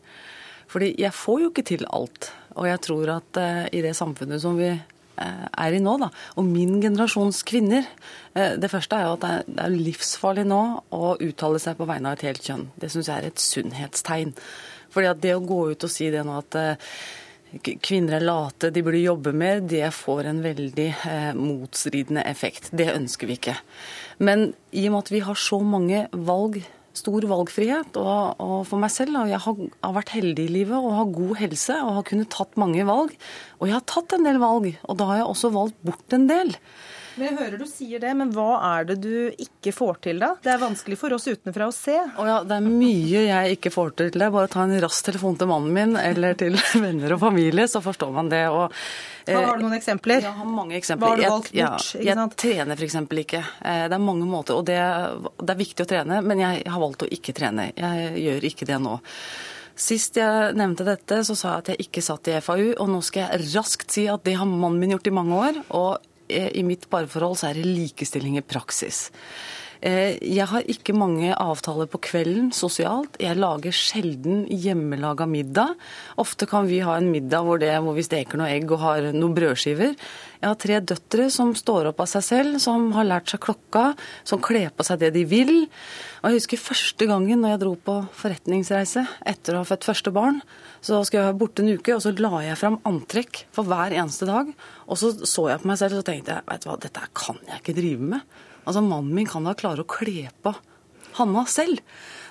[0.70, 2.30] Fordi jeg får jo ikke til alt.
[2.54, 6.10] Og jeg tror at uh, i det samfunnet som vi uh, er i nå, da,
[6.38, 7.86] og min generasjons kvinner
[8.36, 10.62] uh, Det første er jo at det er, livsfarlig nå
[10.94, 12.68] å uttale seg på vegne av et helt kjønn.
[12.78, 14.32] Det syns jeg er et sunnhetstegn.
[14.94, 16.56] Fordi at det å gå ut og si det nå at
[17.82, 20.86] kvinner er late, de burde jobbe mer, det får en veldig
[21.38, 22.70] motstridende effekt.
[22.74, 23.54] Det ønsker vi ikke.
[24.22, 26.60] Men i og med at vi har så mange valg
[26.98, 27.98] stor valgfrihet.
[28.00, 31.14] Og, og for meg selv, og jeg har, har, vært heldig i livet og har
[31.14, 33.14] god helse og har kunnet tatt mange valg.
[33.60, 36.28] Og jeg har tatt en del valg, og da har jeg også valgt bort en
[36.30, 36.54] del.
[37.14, 40.32] Men jeg hører du sier det, men hva er det du ikke får til da?
[40.42, 41.94] Det er vanskelig for oss utenfra å se.
[41.94, 44.10] Å ja, det er mye jeg ikke får til.
[44.16, 47.22] Det er bare å ta en rask telefon til mannen min eller til venner og
[47.22, 48.42] familie, så forstår man det.
[48.50, 48.74] Og,
[49.26, 50.22] hva Har du noen eksempler?
[50.24, 51.06] Jeg har mange eksempler.
[51.06, 51.88] Hva har du valgt bort?
[51.94, 52.98] Jeg, ja, jeg trener f.eks.
[53.24, 53.42] ikke.
[53.64, 54.78] Eh, det er mange måter, og det,
[55.40, 57.70] det er viktig å trene, men jeg har valgt å ikke trene.
[57.72, 58.96] Jeg gjør ikke det nå.
[59.74, 63.00] Sist jeg nevnte dette, så sa jeg at jeg ikke satt i FAU, og nå
[63.02, 65.62] skal jeg raskt si at det har mannen min gjort i mange år.
[65.74, 69.10] og Eh, i mitt parforhold så er det likestilling i praksis.
[69.84, 73.18] Eh, jeg har ikke mange avtaler på kvelden sosialt.
[73.20, 75.74] Jeg lager sjelden hjemmelaga middag.
[76.20, 79.10] Ofte kan vi ha en middag hvor, det, hvor, vi steker noe egg og har
[79.12, 79.92] noen brødskiver.
[80.40, 83.90] Jeg har tre døtre som står opp av seg selv, som har lært seg klokka,
[84.24, 85.52] som kler på seg det de vil.
[86.22, 90.14] Og Jeg husker første gangen når jeg dro på forretningsreise etter å ha født første
[90.16, 90.40] barn.
[90.80, 93.92] Så skulle jeg være borte en uke, og så la jeg fram antrekk for hver
[93.92, 94.48] eneste dag.
[94.88, 97.44] Og så så jeg på meg selv og tenkte jeg, vet du hva, dette kan
[97.44, 98.42] jeg ikke drive med.
[98.64, 100.54] Altså, Mannen min kan da klare å kle på
[101.18, 101.82] Hanna selv.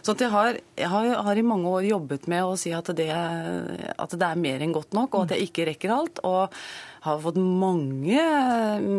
[0.04, 3.08] Så jeg har, jeg, har, har, i mange år jobbet med å si at det,
[3.08, 6.20] at det, er mer enn godt nok, og at jeg ikke rekker alt.
[6.28, 6.52] Og
[7.06, 8.26] har fått mange,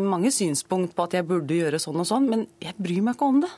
[0.09, 3.29] mange synspunkt på at jeg burde gjøre sånn og sånn, men jeg bryr meg ikke
[3.29, 3.51] om det.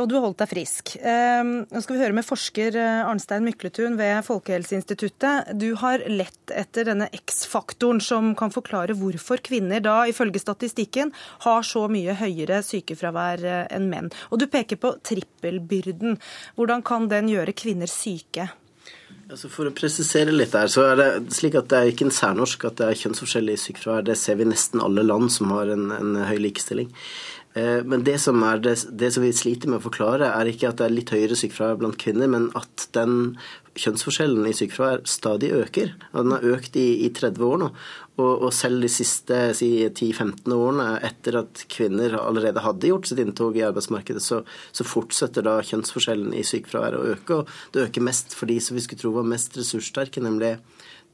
[0.00, 0.94] Og du holdt deg frisk.
[1.00, 5.52] Ehm, nå skal vi høre med forsker eh, Arnstein Mykletun ved Folkehelseinstituttet.
[5.60, 11.14] Du har lett etter denne X-faktoren som kan forklare hvorfor kvinner da, ifølge statistikken,
[11.46, 14.10] har så mye høyere sykefravær eh, enn menn.
[14.32, 16.18] Og du peker på trippelbyrden.
[16.58, 18.50] Hvordan kan den gjøre kvinner syke?
[19.24, 22.12] Altså for å presisere litt der, så er det slik at det er ikke en
[22.12, 24.04] særnorsk at det er kjønnsforskjellig sykefravær.
[24.04, 26.90] Det ser vi i nesten alle land som har en, en høy likestilling.
[27.54, 30.80] Eh, men det som, det, det som, vi sliter med å forklare, er ikke at
[30.80, 33.36] det er litt høyere sykefravær blant kvinner, men at den
[33.78, 35.94] kjønnsforskjellen i sykefravær stadig øker.
[36.12, 37.70] Og den har økt i, i 30 år nå.
[38.14, 43.22] Og, og selv de siste si, 10-15 årene etter at kvinner allerede hadde gjort sitt
[43.22, 44.42] inntog i arbeidsmarkedet, så,
[44.74, 47.40] så fortsetter da kjønnsforskjellen i sykefravær å øke.
[47.40, 50.56] Og det øker mest for de som vi skulle tro var mest ressurssterke, nemlig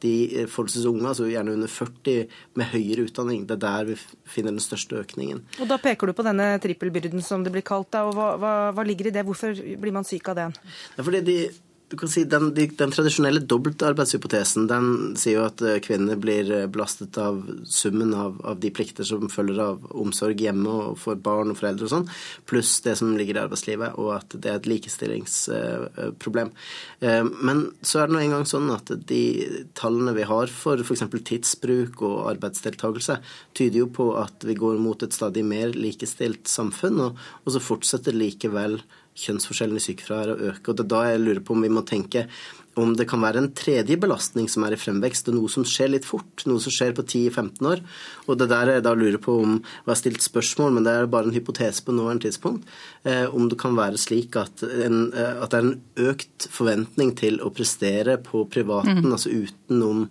[0.02, 2.26] de eh, forholdsvis unge, altså gjerne under 40
[2.58, 3.46] med høyere utdanning.
[3.48, 3.96] Det er der vi
[4.28, 5.42] finner den største økningen.
[5.60, 7.90] Og Da peker du på denne trippelbyrden som det blir kalt.
[7.94, 9.26] Da, og hva, hva, hva ligger i det?
[9.26, 10.56] Hvorfor blir man syk av den?
[10.94, 11.38] Det er fordi de
[11.90, 16.66] du kan si Den, den tradisjonelle dobbeltarbeidshypotesen den sier jo at eh, kvinner blir eh,
[16.70, 21.50] belastet av summen av, av, de plikter som følger av omsorg hjemme og for barn
[21.50, 22.06] og foreldre og sånn,
[22.46, 26.52] pluss det som ligger i arbeidslivet, og at det er et likestillingsproblem.
[27.02, 29.24] Eh, men så er det nå engang sånn at de
[29.78, 31.04] tallene vi har for f.eks.
[31.26, 33.18] tidsbruk og arbeidsdeltakelse,
[33.58, 37.66] tyder jo på at vi går mot et stadig mer likestilt samfunn, og, og så
[37.72, 38.78] fortsetter likevel
[39.18, 40.70] kjønnsforskjellen i sykefravær å øke.
[40.70, 42.26] og Det er da jeg lurer på om vi må tenke
[42.78, 45.90] om det kan være en tredje belastning som er i fremvekst, og noe som skjer
[45.90, 47.82] litt fort, noe som skjer på 10-15 år.
[48.28, 51.10] Og det der jeg da lurer på om og har stilt spørsmål, men det er
[51.10, 52.68] bare en hypotese på nåværende tidspunkt,
[53.02, 57.14] eh, om det kan være slik at, en, eh, at, det er en økt forventning
[57.18, 59.12] til å prestere på privaten, mm.
[59.18, 60.06] altså utenom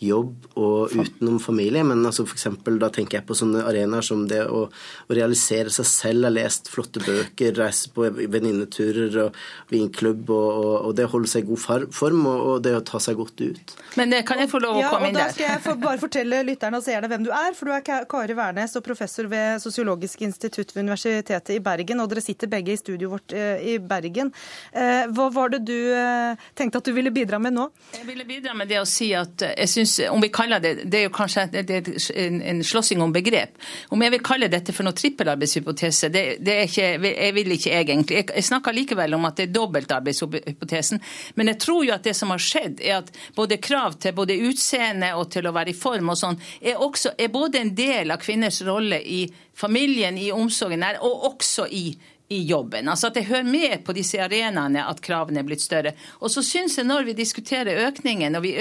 [0.00, 1.82] jobb og utenom familie.
[1.84, 5.72] Men altså for eksempel, da tenker jeg på sånne arenaer som det å, å realisere
[5.72, 9.36] seg selv, ha lest flotte bøker, reise på venninneturer og
[9.72, 12.82] vinklubb, og, og, og, det å holde seg i god form og, og, det å
[12.86, 13.74] ta seg godt ut.
[14.00, 15.26] Men det kan jeg få lov å komme inn der?
[15.26, 17.52] Ja, og Da skal jeg for, bare fortelle lytterne og seerne hvem du er.
[17.58, 22.00] For du er Kari Wærnes og professor ved Sosiologisk institutt ved Universitetet i Bergen.
[22.00, 24.32] Og dere sitter begge i studioet vårt eh, i Bergen.
[24.72, 27.68] Eh, hva var det du eh, tenkte at du ville bidra med nå?
[27.98, 30.72] Jeg ville bidra med det å si at jeg syns synes, om vi kaller det
[30.90, 33.58] Det er jo kanskje en, en slåssing om begrep.
[33.90, 37.74] Om jeg vil kalle dette for noe trippelarbeidshypotese, det, det er ikke, jeg vil ikke
[37.76, 38.20] egentlig.
[38.20, 41.02] Jeg, jeg snakker likevel om at det er dobbeltarbeidshypotesen.
[41.34, 44.38] Men jeg tror jo at det som har skjedd, er at både krav til både
[44.48, 48.14] utseende og til å være i form og sånn, er, også, er både en del
[48.14, 49.24] av kvinners rolle i
[49.60, 51.90] familien, i omsorgen og også i
[52.32, 52.88] i jobben.
[52.88, 55.96] Altså at det hører med på disse arenaene at kravene er blitt større.
[56.22, 58.52] Og så syns jeg når vi diskuterer økningen, og vi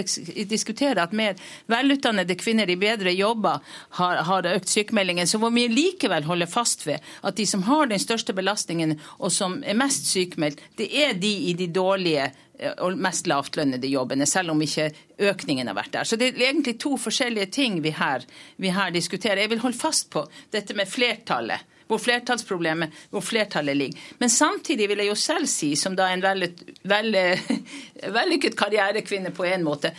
[0.49, 1.37] diskuterer at mer
[1.69, 3.61] velutdannede kvinner i bedre jobber
[3.99, 7.93] har, har økt sykemeldingen, så må vi likevel holde fast ved at de som har
[7.93, 12.73] den største belastningen, og som er mest sykemeldt, det er de i de dårlige eh,
[12.81, 14.89] og mest lavtlønnede jobbene, selv om ikke
[15.29, 16.09] økningen har vært der.
[16.09, 18.25] Så det er egentlig to forskjellige ting vi her,
[18.57, 19.45] vi her diskuterer.
[19.45, 24.09] Jeg vil holde fast på dette med flertallet hvor flertallsproblemet, hvor flertallet ligger.
[24.21, 26.21] Men samtidig vil jeg jo selv si, som da en
[28.19, 29.91] vellykket karrierekvinne på en måte,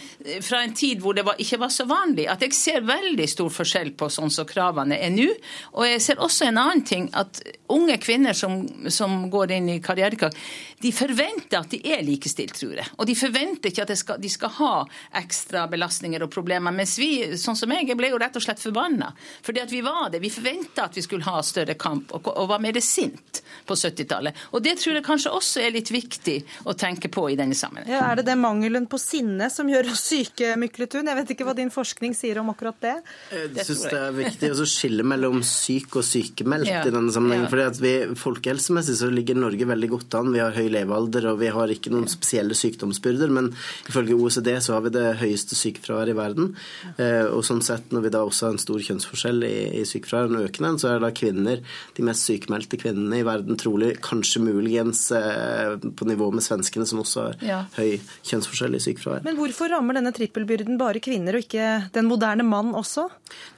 [0.46, 3.50] fra en tid hvor det var, ikke var så vanlig, at jeg ser veldig stor
[3.52, 5.28] forskjell på sånn som kravene er nå.
[5.74, 9.80] Og jeg ser også en annen ting, at unge kvinner som, som går inn i
[9.82, 10.36] karrierekak,
[10.80, 12.88] de forventer at de er likestilt, tror jeg.
[12.96, 14.74] Og de forventer ikke at skal, de skal ha
[15.20, 16.72] ekstra belastninger og problemer.
[16.72, 19.10] Mens vi, sånn som jeg, jeg ble jo rett og slett forbanna.
[19.44, 20.22] Fordi at vi var det.
[20.24, 24.36] Vi forventa at vi skulle ha større kamp, og, og var mer sint på 70-tallet.
[24.54, 26.36] Og det tror jeg kanskje også er litt viktig
[26.68, 27.92] å tenke på i denne sammenhengen.
[27.94, 31.08] Ja, er det den mangelen på sinne som gjør oss syke, Mykletun?
[31.10, 32.96] Jeg vet ikke hva din forskning sier om akkurat det?
[33.30, 36.82] Jeg syns det er viktig å skille mellom syk og sykemeldt ja.
[36.86, 37.46] i denne sammenhengen.
[37.46, 37.52] Ja.
[37.52, 40.32] fordi at vi Folkehelsemessig så ligger Norge veldig godt an.
[40.34, 43.32] Vi har høy levealder og vi har ikke noen spesielle sykdomsbyrder.
[43.36, 43.52] Men
[43.90, 46.52] ifølge OECD så har vi det høyeste sykefraværet i verden.
[46.96, 50.34] Eh, og sånn sett, når vi da også har en stor kjønnsforskjell i, i sykefraværet,
[50.34, 51.60] en økende så er da kvinner
[51.96, 57.02] de mest sykemeldte kvinnene i verden trolig kanskje muligens eh, på nivå med svenskene, som
[57.02, 57.60] også har ja.
[57.76, 59.24] høy kjønnsforskjell i sykefravær.
[59.26, 63.08] Men hvorfor rammer denne trippelbyrden bare kvinner, og ikke den moderne mann også?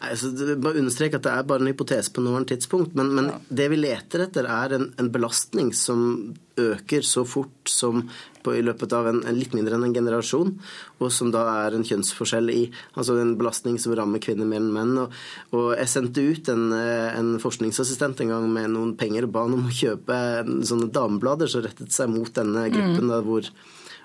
[0.03, 2.97] Nei, altså, bare understreke at Det er bare en hypotese på nåværende tidspunkt.
[2.99, 3.41] Men, men ja.
[3.63, 8.03] det vi leter etter, er en, en belastning som øker så fort som
[8.45, 10.55] på, i løpet av en, en, litt mindre enn en generasjon,
[11.01, 14.73] og som da er en kjønnsforskjell i altså en belastning som rammer kvinner mer enn
[14.75, 14.97] menn.
[15.05, 15.15] Og,
[15.57, 19.59] og jeg sendte ut en, en, forskningsassistent en gang med noen penger og ba han
[19.59, 20.19] om å kjøpe
[20.69, 23.15] sånne dameblader som rettet seg mot denne gruppen mm.
[23.15, 23.49] da, hvor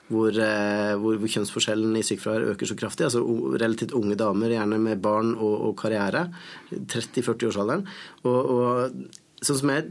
[0.07, 3.07] hvor, eh, hvor, hvor, kjønnsforskjellen i sykefravær øker så kraftig.
[3.07, 3.23] altså
[3.59, 6.27] Relativt unge damer, gjerne med barn og, og karriere.
[6.71, 7.83] 30-40-årsalderen.
[8.23, 9.89] Og, og Sånn som jeg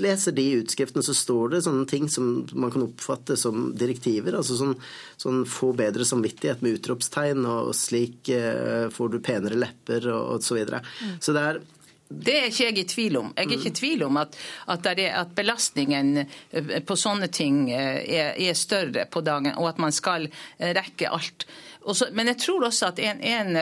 [0.00, 4.38] leser de utskriftene, så står det sånne ting som man kan oppfatte som direktiver.
[4.38, 4.76] altså Sånn,
[5.20, 10.46] sånn få bedre samvittighet med utropstegn, og, slik uh, får du penere lepper, og, og
[10.46, 10.82] så videre.
[11.02, 11.18] Mm.
[11.22, 11.62] Så det er
[12.10, 13.28] det er ikke jeg i tvil om.
[13.38, 14.34] Jeg er ikke i tvil om at,
[14.74, 19.68] at, er, at belastningen eh, på sånne ting eh, er, er, større på dagen, og
[19.70, 21.46] at man skal eh, rekke alt.
[21.80, 23.56] Også, men jeg tror også at en, en,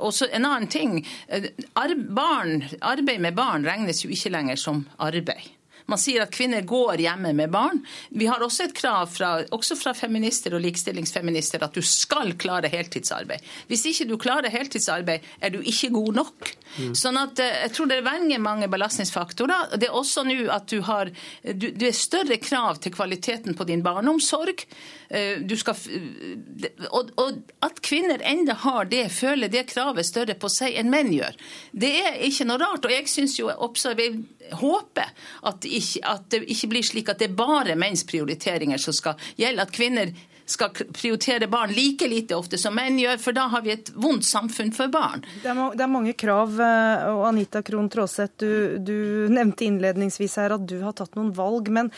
[0.00, 1.06] også en annen ting
[2.16, 5.59] barn, Arbeid med barn regnes jo ikke lenger som arbeid.
[5.90, 7.82] Man sier at kvinner går hjemme med barn.
[8.10, 12.70] Vi har også et krav fra, også fra feminister og likestillingsfeminister at du skal klare
[12.72, 13.44] heltidsarbeid.
[13.70, 16.52] Hvis ikke du klarer heltidsarbeid, er du ikke god nok.
[16.78, 16.94] Mm.
[16.98, 19.76] Sånn at eh, Jeg tror det er veldig mange belastningsfaktorer.
[19.80, 21.10] Det er også nå at du har
[21.42, 24.64] du, du er større krav til kvaliteten på din barneomsorg.
[25.10, 25.74] Eh, du skal,
[26.90, 31.10] og, og at kvinner enda har det, føler det kravet større på seg enn menn
[31.14, 31.36] gjør.
[31.72, 32.86] Det er ikke noe rart.
[32.86, 33.96] og jeg synes jo også,
[34.58, 35.12] håper
[35.48, 39.30] at, ikke, at det ikke blir slik at det er bare menns prioriteringer som skal
[39.38, 39.66] gjelde.
[39.66, 40.12] At kvinner
[40.50, 44.26] skal prioritere barn like lite ofte som menn gjør, for da har vi et vondt
[44.26, 45.22] samfunn for barn.
[45.42, 50.36] Det er, det er mange krav, eh, og Anita Krohn Traaseth, du, du nevnte innledningsvis
[50.42, 51.70] her at du har tatt noen valg.
[51.70, 51.92] men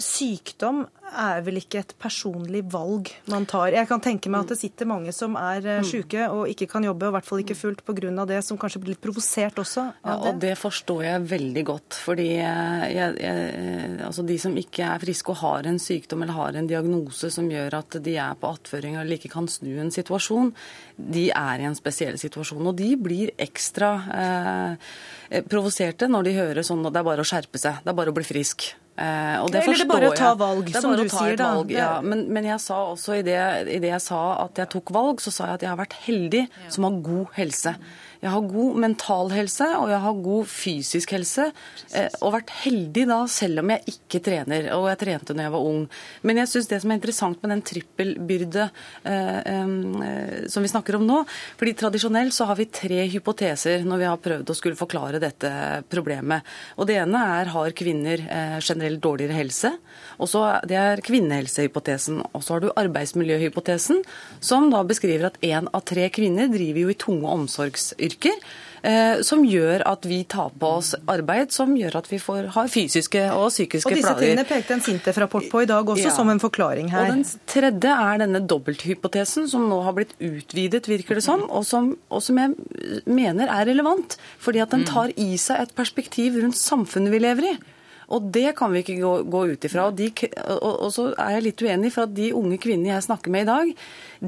[0.00, 3.70] sykdom er vel ikke et personlig valg man tar.
[3.74, 5.86] Jeg kan tenke meg at det sitter mange som er eh, mm.
[5.86, 8.24] syke og ikke kan jobbe, og i hvert fall ikke fullt pga.
[8.26, 10.56] det, som kanskje blir litt provosert også ja, og det.
[10.58, 11.98] forstår jeg veldig godt.
[12.06, 16.58] Fordi jeg, jeg, altså de som ikke er friske og har en sykdom eller har
[16.58, 20.54] en diagnose som gjør at de er på attføring eller ikke kan snu en situasjon,
[20.98, 22.66] de er i en spesiell situasjon.
[22.66, 27.28] Og de blir ekstra eh, provoserte når de hører sånn at det er bare å
[27.28, 28.72] skjerpe seg, det er bare å bli frisk.
[28.94, 31.48] Eh, og det Eller det er bare å ta valg, som du sier da.
[31.56, 31.88] Valg, ja.
[32.04, 35.22] men, men, jeg sa også i det, i det, jeg sa at jeg tok valg,
[35.24, 37.74] så sa jeg at jeg har vært heldig som har god helse.
[38.24, 41.44] Jeg har god mental helse, og jeg har god fysisk helse.
[41.92, 44.70] Eh, og vært heldig da, selv om jeg ikke trener.
[44.78, 45.82] Og jeg trente når jeg var ung.
[46.24, 48.64] Men jeg syns det som er interessant med den trippelbyrde
[49.04, 49.74] eh, eh,
[50.48, 51.20] som vi snakker om nå
[51.58, 55.50] fordi Tradisjonelt så har vi tre hypoteser når vi har prøvd å skulle forklare dette
[55.92, 56.46] problemet.
[56.78, 58.22] Og Det ene er har kvinner
[58.64, 59.74] generelt dårligere helse.
[60.16, 62.22] Og så Det er kvinnehelsehypotesen.
[62.32, 64.00] Og så har du arbeidsmiljøhypotesen,
[64.40, 68.38] som da beskriver at én av tre kvinner driver jo i tunge omsorgsyrker yrker.
[68.84, 72.66] Eh, som gjør at vi tar på oss arbeid som gjør at vi får ha
[72.68, 73.96] fysiske og psykiske plager.
[73.96, 76.12] Og disse tingene pekte en SINTEF-rapport på i dag også, ja.
[76.12, 77.08] som en forklaring her.
[77.08, 81.64] Og Den tredje er denne dobbelthypotesen, som nå har blitt utvidet, virker det som, og
[81.64, 82.52] som, og som jeg
[83.08, 84.18] mener er relevant.
[84.44, 84.90] Fordi at den mm.
[84.92, 87.56] tar i seg et perspektiv rundt samfunnet vi lever i.
[88.14, 89.88] Og det kan vi ikke gå, gå ut ifra.
[89.90, 90.08] Og, de,
[90.54, 93.46] og, og, så er jeg litt uenig, for at de unge kvinnene jeg snakker med
[93.46, 93.72] i dag,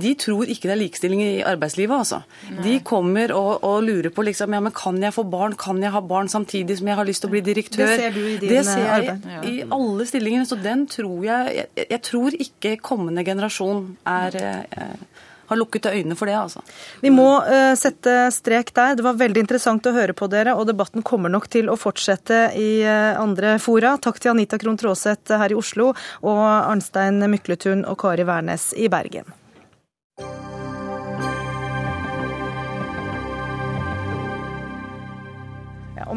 [0.06, 2.20] de tror ikke det er likestilling i arbeidslivet, altså.
[2.50, 2.64] Nei.
[2.66, 5.94] De kommer og, og, lurer på liksom, ja, men kan jeg få barn, kan jeg
[5.94, 7.86] ha barn samtidig som jeg har lyst til å bli direktør?
[7.86, 9.30] Det ser du i din det ser jeg arbeid.
[9.38, 10.48] I, i alle stillinger.
[10.48, 16.16] Så den tror jeg, jeg Jeg tror ikke kommende generasjon er eh, har lukket øynene
[16.18, 16.62] for det, altså.
[17.02, 18.98] Vi må uh, sette strek der.
[18.98, 22.50] Det var veldig interessant å høre på dere, og debatten kommer nok til å fortsette
[22.58, 23.96] i uh, andre fora.
[24.02, 25.92] Takk til Anita Krohn Traaseth her i Oslo
[26.26, 29.45] og Arnstein Mykletun og Kari Wærnes i Bergen.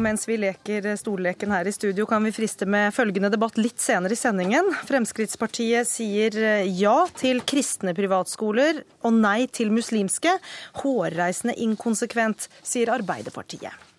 [0.00, 3.82] Og mens vi leker stolleken her i studio, kan vi friste med følgende debatt litt
[3.84, 4.70] senere i sendingen.
[4.88, 10.32] Fremskrittspartiet sier ja til kristne privatskoler og nei til muslimske.
[10.80, 13.89] Hårreisende inkonsekvent, sier Arbeiderpartiet.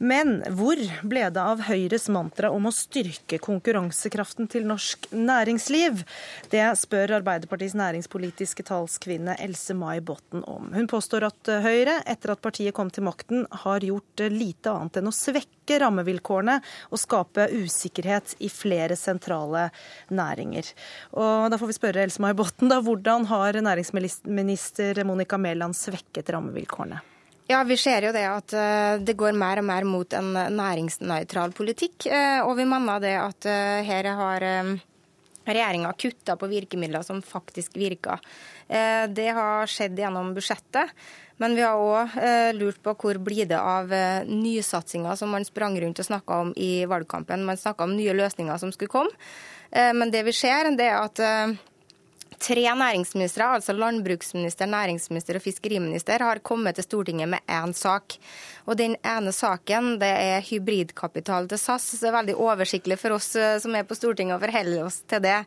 [0.00, 6.00] Men hvor ble det av Høyres mantra om å styrke konkurransekraften til norsk næringsliv?
[6.48, 10.70] Det spør Arbeiderpartiets næringspolitiske talskvinne Else May Botten om.
[10.72, 15.12] Hun påstår at Høyre, etter at partiet kom til makten, har gjort lite annet enn
[15.12, 16.56] å svekke rammevilkårene
[16.88, 19.68] og skape usikkerhet i flere sentrale
[20.08, 20.72] næringer.
[21.12, 26.32] Og da får vi spørre Else May Botten, da, hvordan har næringsminister Monica Mæland svekket
[26.32, 27.04] rammevilkårene?
[27.50, 31.50] Ja, Vi ser jo det at eh, det går mer og mer mot en næringsnøytral
[31.56, 32.06] politikk.
[32.06, 34.46] Eh, og vi mener det at eh, her har
[35.50, 38.20] regjeringa kutta på virkemidler som faktisk virker.
[38.70, 40.92] Det har skjedd gjennom budsjettet.
[41.42, 42.12] Men vi har òg
[42.54, 43.90] lurt på hvor blir det av
[44.28, 47.42] nysatsinga som man sprang rundt og snakka om i valgkampen.
[47.48, 49.32] Man snakka om nye løsninger som skulle komme.
[49.72, 51.24] Men det vi ser, det er at
[52.40, 58.16] tre næringsministre, altså landbruksminister, næringsminister og fiskeriminister, har kommet til Stortinget med én sak.
[58.66, 61.90] Og Den ene saken det er hybridkapital til SAS.
[61.90, 65.00] Så det er veldig oversiktlig for oss eh, som er på Stortinget å forholde oss
[65.10, 65.38] til det.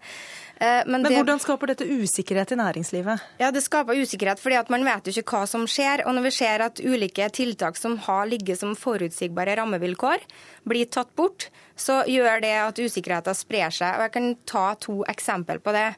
[0.57, 1.17] Eh, men, Men det...
[1.17, 3.25] hvordan skaper dette usikkerhet i næringslivet?
[3.41, 6.05] Ja, Det skaper usikkerhet fordi at man vet jo ikke hva som skjer.
[6.07, 10.25] Og når vi ser at ulike tiltak som har ligget som forutsigbare rammevilkår,
[10.69, 13.97] blir tatt bort, så gjør det at usikkerheten sprer seg.
[13.97, 15.89] Og Jeg kan ta to eksempel på det.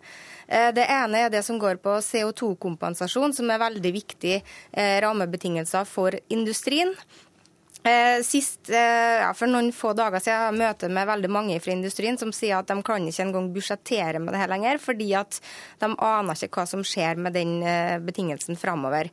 [0.48, 5.88] Eh, det ene er det som går på CO2-kompensasjon, som er veldig viktig eh, rammebetingelser
[5.90, 6.94] for industrien.
[7.86, 12.18] Eh, sist, ja, For noen få dager siden jeg møte med veldig mange fra industrien
[12.18, 15.38] som sier at de kan ikke engang budsjettere med det her lenger, fordi at
[15.84, 17.60] de aner ikke hva som skjer med den
[18.08, 19.12] betingelsen framover.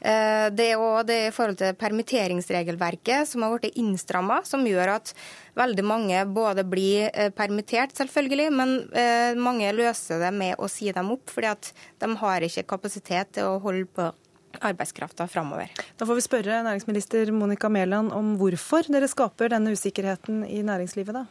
[0.00, 4.94] Eh, det er òg det i forhold til permitteringsregelverket som har blitt innstramma, som gjør
[4.96, 5.12] at
[5.60, 10.88] veldig mange både blir eh, permittert, selvfølgelig, men eh, mange løser det med å si
[10.96, 14.08] dem opp, fordi at de har ikke kapasitet til å holde på
[14.60, 15.70] arbeidskrafta framover.
[15.98, 21.14] Da får vi spørre næringsminister Monica Mæland om hvorfor dere skaper denne usikkerheten i næringslivet,
[21.16, 21.24] da?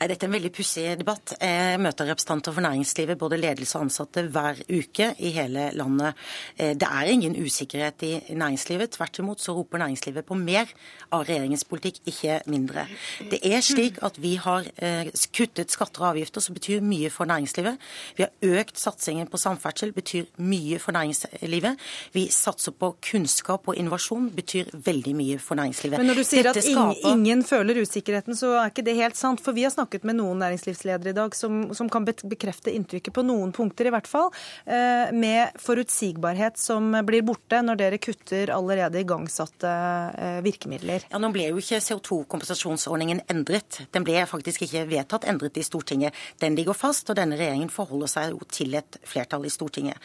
[0.00, 1.34] Nei, Dette er en veldig pussig debatt.
[1.40, 6.18] Jeg møter representanter for næringslivet, både ledelse og ansatte, hver uke i hele landet.
[6.56, 8.94] Eh, det er ingen usikkerhet i næringslivet.
[8.96, 10.70] Tvert imot så roper næringslivet på mer
[11.12, 12.86] av regjeringens politikk, ikke mindre.
[13.30, 17.28] Det er slik at vi har eh, kuttet skatter og avgifter, som betyr mye for
[17.30, 17.78] næringslivet.
[18.18, 21.80] Vi har økt satsingen på samferdsel, betyr mye for næringslivet.
[22.12, 25.98] Vi satser satse på kunnskap og innovasjon betyr veldig mye for næringslivet.
[25.98, 27.12] Men når du sier Dette at skaper...
[27.12, 29.40] ingen føler usikkerheten, så er ikke det helt sant.
[29.40, 33.22] For vi har snakket med noen næringslivsledere i dag som, som kan bekrefte inntrykket på
[33.22, 34.30] noen punkter, i hvert fall,
[34.66, 39.72] eh, med forutsigbarhet som blir borte når dere kutter allerede igangsatte
[40.18, 41.06] eh, virkemidler.
[41.10, 43.82] Ja, Nå ble jo ikke CO2-kompensasjonsordningen endret.
[43.92, 46.16] Den ble faktisk ikke vedtatt endret i Stortinget.
[46.42, 50.00] Den ligger fast, og denne regjeringen forholder seg jo til et flertall i Stortinget.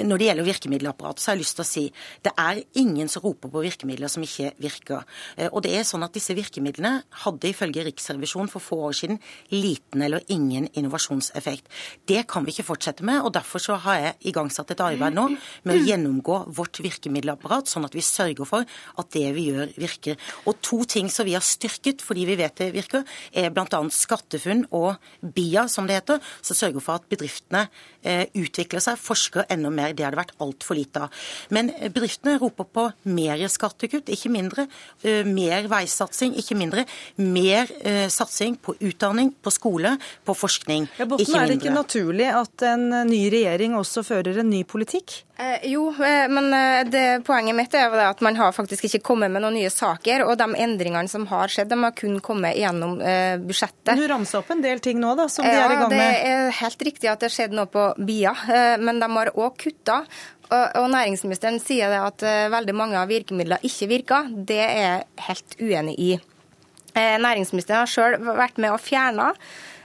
[0.00, 1.84] Når det gjelder virkemiddelapparatet, så har jeg lyst til å si
[2.24, 5.06] det er ingen som roper på virkemidler som ikke virker.
[5.36, 9.20] Eh, og det er sånn at disse virkemidlene hadde ifølge Riksrevisjonen for få år siden
[9.52, 11.70] liten eller ingen innovasjonseffekt.
[12.08, 15.28] Det kan vi ikke fortsette med, og derfor så har jeg igangsatt et arbeid nå
[15.64, 20.18] med å gjennomgå vårt virkemiddelapparat, sånn at vi sørger for at det vi gjør, virker.
[20.46, 23.80] Og to ting som vi har styrket fordi vi vet det virker, er bl.a.
[23.90, 27.66] SkatteFUNN og BIA, som det heter, som sørger for at bedriftene
[28.02, 29.94] eh, utvikler seg, forsker enda mer.
[29.96, 31.24] Det har det vært altfor lite av.
[31.54, 34.66] Men Bedriftene roper på mer skattekutt, ikke mindre.
[35.04, 36.86] Eh, mer veisatsing, ikke mindre.
[37.20, 41.44] Mer eh, satsing på utdanning, på skole, på forskning, ja, Botten, ikke mindre.
[41.44, 45.20] Er det ikke naturlig at en ny regjering også fører en ny politikk?
[45.40, 46.50] Eh, jo, eh, men
[46.90, 50.26] det, poenget mitt er at man har faktisk ikke kommet med noen nye saker.
[50.28, 53.94] Og de endringene som har skjedd, de har kun kommet gjennom eh, budsjettet.
[53.96, 56.00] Du ramser opp en del ting nå da, som de er i gang med?
[56.00, 58.34] Ja, Det er helt riktig at det skjedde noe på BIA,
[58.80, 60.02] men de har òg kutta.
[60.50, 64.30] Og, næringsministeren sier det at eh, veldig mange av virkemidlene ikke virker.
[64.34, 66.12] Det er jeg helt uenig i.
[66.90, 69.28] Eh, næringsministeren har sjøl vært med og fjerna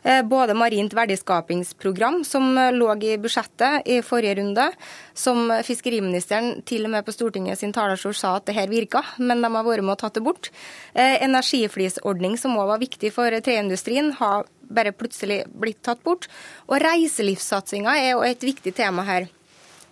[0.01, 4.66] eh, både marint verdiskapingsprogram, som lå i budsjettet i forrige runde,
[5.13, 9.45] som fiskeriministeren til og med på Stortinget sin talerstol sa at det her virka, men
[9.45, 10.49] de har vært med og tatt det bort.
[10.97, 16.26] Energiflisordning, som òg var viktig for treindustrien, har bare plutselig blitt tatt bort.
[16.66, 19.30] Og reiselivssatsinga er jo et viktig tema her.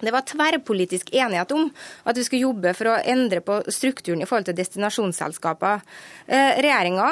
[0.05, 1.69] Det var tverrpolitisk enighet om
[2.03, 5.83] at vi skulle jobbe for å endre på strukturen i forhold til destinasjonsselskaper.
[6.27, 7.09] Eh, Regjeringa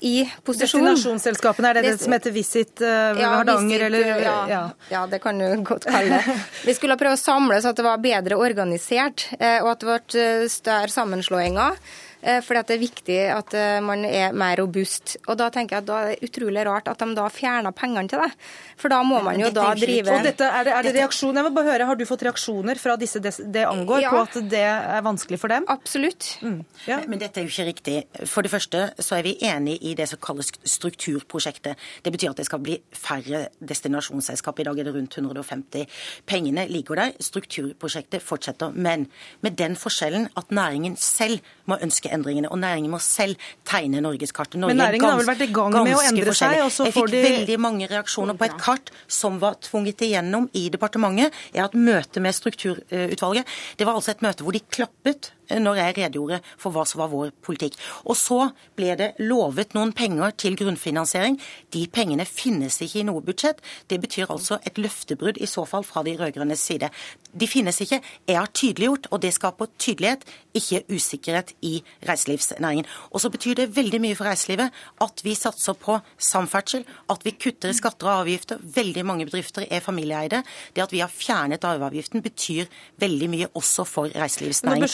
[0.00, 4.34] i posisjon Destinasjonsselskapene, er det det, som heter Visit uh, Ja, Hardanger, Visit, eller ja,
[4.50, 4.62] ja.
[4.92, 6.34] ja, det kan du godt kalle det.
[6.68, 9.88] Vi skulle prøve å samle så at det var bedre organisert, eh, og at det
[9.88, 11.80] ble større sammenslåinger.
[12.26, 15.16] Eh, Fordi at det er viktig at eh, man er mer robust.
[15.28, 18.10] Og Da tenker jeg at da er det utrolig rart at de da fjerner pengene
[18.10, 18.30] til det.
[18.76, 21.34] For da må man jo da drive Og dette, er det, er det reaksjon?
[21.38, 24.10] Jeg må bare høre, Har du fått reaksjoner fra disse det angår, Ja.
[24.10, 25.64] på at det er vanskelig for dem?
[25.68, 26.38] Absolutt.
[26.86, 27.00] Ja.
[27.06, 27.96] Men dette er jo ikke riktig.
[28.26, 31.76] For det første så er vi enig i det som kalles strukturprosjektet.
[32.02, 34.60] Det betyr at det skal bli færre destinasjonsselskap.
[34.60, 35.86] I dag er det rundt 150.
[36.26, 37.12] Pengene ligger der.
[37.20, 38.72] Strukturprosjektet fortsetter.
[38.74, 39.06] Men
[39.42, 42.50] med den forskjellen at næringen selv må ønske endringene.
[42.50, 43.36] Og næringen må selv
[43.68, 44.58] tegne norgeskartet.
[44.60, 46.94] Norge Men næringen har vel vært i gang med å endre seg, og så Jeg
[46.96, 51.32] fikk de- veldig mange reaksjoner på et kart som var tvunget igjennom i departementet.
[51.52, 53.44] Jeg har hatt møte med strukturutvalget.
[53.76, 57.12] Det var altså et møte hvor de klappet når jeg redegjorde for hva som var
[57.12, 57.76] vår politikk.
[58.04, 58.40] Og så
[58.78, 61.38] ble det lovet noen penger til grunnfinansiering.
[61.74, 63.62] De pengene finnes ikke i noe budsjett.
[63.90, 66.90] Det betyr altså et løftebrudd i så fall fra de rød-grønnes side.
[67.36, 68.00] De finnes ikke.
[68.28, 70.24] Jeg har tydeliggjort, og det skaper tydelighet,
[70.56, 72.86] ikke usikkerhet i reiselivsnæringen.
[73.10, 74.72] Og så betyr det veldig mye for reiselivet
[75.04, 78.60] at vi satser på samferdsel, at vi kutter i skatter og avgifter.
[78.76, 80.42] Veldig mange bedrifter er familieeide.
[80.74, 82.70] Det at vi har fjernet arveavgiften betyr
[83.00, 84.86] veldig mye også for reiselivsnæringen.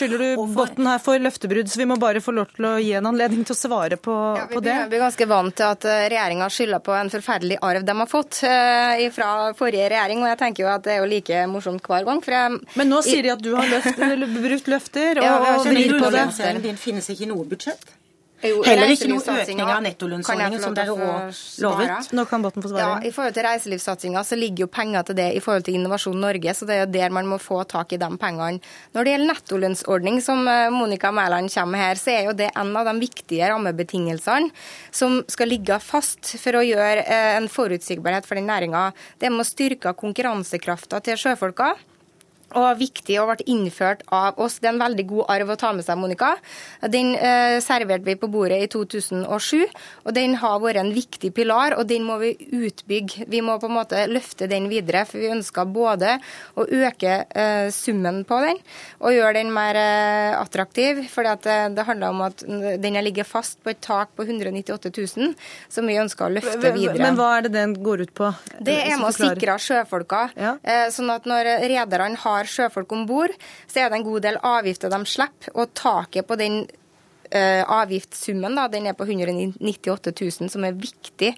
[0.57, 3.47] Botten her for løftebrudd, så vi må bare få lov til å gi en anledning
[3.49, 4.77] til å svare på, Vi på det.
[4.91, 8.43] Vi er ganske vant til at regjeringa skylder på en forferdelig arv de har fått
[8.49, 12.07] eh, fra forrige regjering, og jeg tenker jo at det er jo like morsomt hver
[12.09, 12.23] gang.
[12.25, 15.35] For jeg, Men nå sier de at du har løft, eller brutt løfter og, Ja,
[15.41, 16.29] og ikke vrir på det.
[16.69, 18.02] Det finnes ikke noe budsjett.
[18.43, 22.11] Jo, Heller ikke noe økning av nettolønnsordningen, som dere òg lovet.
[22.17, 22.83] Nå kan Botten få svare.
[22.83, 26.19] Ja, I forhold til reiselivssatsinga så ligger jo penger til det i forhold til Innovasjon
[26.23, 28.59] Norge, så det er jo der man må få tak i de pengene.
[28.97, 32.51] Når det gjelder nettolønnsordning, som eh, Monica Mæland kommer med her, så er jo det
[32.59, 34.51] en av de viktige rammebetingelsene
[34.91, 38.91] som skal ligge fast for å gjøre eh, en forutsigbarhet for den næringa.
[39.23, 41.75] Det med å styrke konkurransekrafta til sjøfolka
[42.59, 44.59] og viktig og ble innført av oss.
[44.61, 46.35] Det er en veldig god arv å ta med seg, Monica.
[46.93, 49.67] Den eh, serverte vi på bordet i 2007,
[50.07, 53.29] og den har vært en viktig pilar, og den må vi utbygge.
[53.33, 56.17] Vi må på en måte løfte den videre, for vi ønsker både
[56.59, 58.61] å øke eh, summen på den
[59.03, 62.45] og gjøre den mer eh, attraktiv, for det, det handler om at
[62.83, 65.35] den ligger fast på et tak på 198 000,
[65.73, 67.01] som vi ønsker å løfte videre.
[67.03, 68.31] Men hva er det den går ut på?
[68.59, 70.23] Det er med å sikre sjøfolka.
[70.37, 73.35] Eh, sånn at når rederne har sjøfolk om bord,
[73.67, 75.53] så er det en god del avgifter de slipper.
[75.55, 76.63] Og taket på den
[77.33, 81.33] avgiftssummen da, den er på 198 000, som er viktig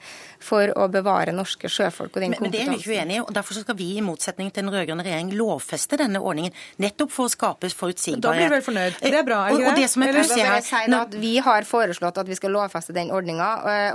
[0.44, 3.22] for å bevare norske sjøfolk og den Men, men det er vi ikke uenige i,
[3.22, 6.54] og derfor skal vi i motsetning til den rød-grønne regjeringen lovfeste denne ordningen.
[6.82, 8.22] Nettopp for å skape forutsigbarhet.
[8.24, 8.98] Da blir du vel fornøyd?
[9.00, 11.34] Det er bra, er og, ikke og det som er pussig her si at Vi
[11.44, 13.50] har foreslått at vi skal lovfeste den ordninga.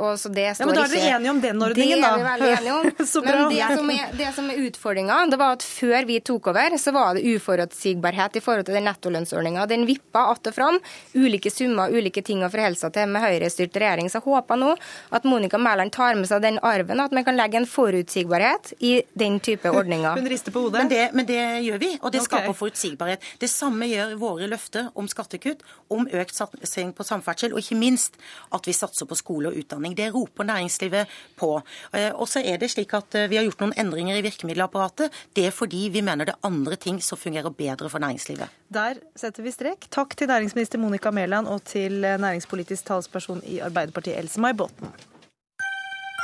[0.06, 2.10] Og så det står men da er dere ikke- enige om den ordningen, da?
[2.10, 3.08] det er vi veldig enige om.
[3.14, 3.36] Så bra.
[3.40, 6.78] Men det som er, det som er utfordringa, det var at før vi tok over,
[6.78, 9.66] så var det uforutsigbarhet i forhold til den nettolønnsordninga.
[9.70, 10.80] Den vippa att og fram.
[11.14, 14.10] Ulike summer, ulike ting å forholde seg til med høyrestyrt regjering.
[14.10, 14.72] Så jeg håper nå
[15.16, 19.02] at Monica Mæland tar med seg den arven, at man kan legge en forutsigbarhet i
[19.18, 20.16] den type ordninger.
[20.18, 20.80] Hun rister på hodet.
[20.84, 23.26] Men det, men det gjør vi, og det skaper forutsigbarhet.
[23.42, 28.20] Det samme gjør våre løfter om skattekutt, om økt satsing på samferdsel, og ikke minst
[28.56, 29.96] at vi satser på skole og utdanning.
[29.98, 31.08] Det roper næringslivet
[31.40, 31.56] på.
[31.94, 35.14] Eh, Og så er det slik at eh, vi har gjort noen endringer i virkemiddelapparatet.
[35.34, 38.50] Det er fordi vi mener det er andre ting som fungerer bedre for næringslivet.
[38.70, 39.88] Der setter vi strek.
[39.90, 44.94] Takk til næringsminister Monica Mæland og til næringspolitisk talsperson i Arbeiderpartiet, Else-May Botten.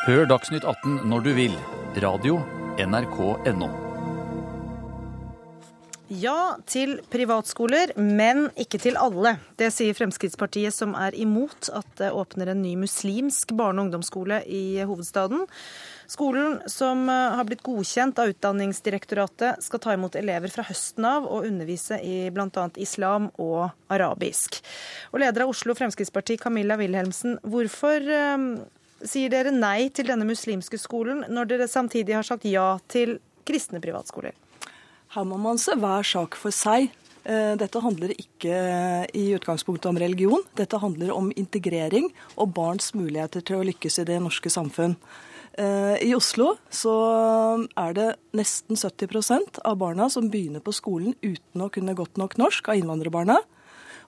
[0.06, 1.58] Hør Dagsnytt 18 når du vil.
[2.04, 2.38] Radio
[2.78, 3.70] NRK.no.
[6.10, 9.39] Ja til privatskoler, men ikke til alle.
[9.58, 14.43] Det sier Fremskrittspartiet, som er imot at det åpner en ny muslimsk barne- og ungdomsskole
[14.46, 15.48] i hovedstaden.
[16.08, 21.26] Skolen, som eh, har blitt godkjent av Utdanningsdirektoratet, skal ta imot elever fra høsten av
[21.26, 22.68] og undervise i bl.a.
[22.82, 24.62] islam og arabisk.
[25.14, 28.49] Og leder av Oslo Fremskrittsparti, Camilla Wilhelmsen, hvorfor eh,
[29.06, 33.82] sier dere nei til denne muslimske skolen, når dere samtidig har sagt ja til kristne
[33.82, 34.38] privatskoler?
[35.16, 36.91] Her må man se hver sak for seg.
[37.26, 38.58] Eh, Dette handler ikke
[39.18, 40.43] i utgangspunktet om religion.
[40.58, 44.93] Dette handler om integrering og barns muligheter til å lykkes i det norske samfunn.
[45.58, 46.93] Eh, I Oslo så
[47.80, 52.36] er det nesten 70% av barna som begynner på skolen uten å kunne godt nok
[52.41, 53.39] norsk av innvandrerbarna.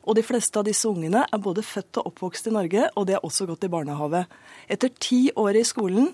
[0.07, 3.15] Og de fleste av disse ungene er både født og oppvokst i Norge, og de
[3.15, 4.23] har også gått i barnehage.
[4.71, 6.13] Etter ti år i skolen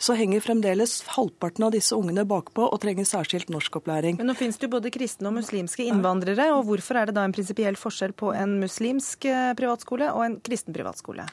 [0.00, 4.16] så henger fremdeles halvparten av disse ungene bakpå og trenger særskilt norskopplæring.
[4.16, 7.26] Men nå finnes det jo både kristne og muslimske innvandrere, og hvorfor er det da
[7.28, 11.28] en prinsipiell forskjell på en muslimsk eh, privatskole og en kristen privatskole?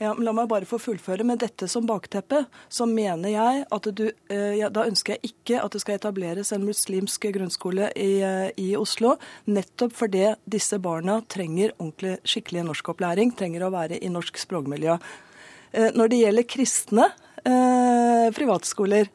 [0.00, 1.24] Ja, La meg bare få fullføre.
[1.26, 5.74] Med dette som bakteppe, så mener jeg at du eh, Da ønsker jeg ikke at
[5.74, 9.16] det skal etableres en muslimsk grunnskole i, eh, i Oslo.
[9.52, 14.96] Nettopp fordi disse barna trenger ordentlig skikkelig norskopplæring, trenger å være i norsk språkmiljø.
[15.72, 17.06] Eh, når det gjelder kristne
[17.44, 19.08] eh, privatskoler,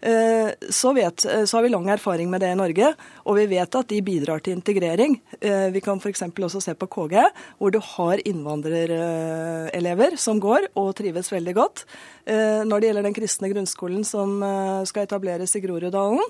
[0.00, 2.92] så, vet, eh, så, har vi lang erfaring med det i Norge,
[3.26, 5.16] og vi vet at de bidrar til integrering.
[5.40, 6.22] Eh, vi kan f.eks.
[6.22, 7.18] også se på KG,
[7.58, 11.84] hvor du har innvandrerelever som går og trives veldig godt.
[12.26, 14.38] Eh, når det gjelder den kristne grunnskolen som
[14.86, 16.22] skal etableres i Groruddalen,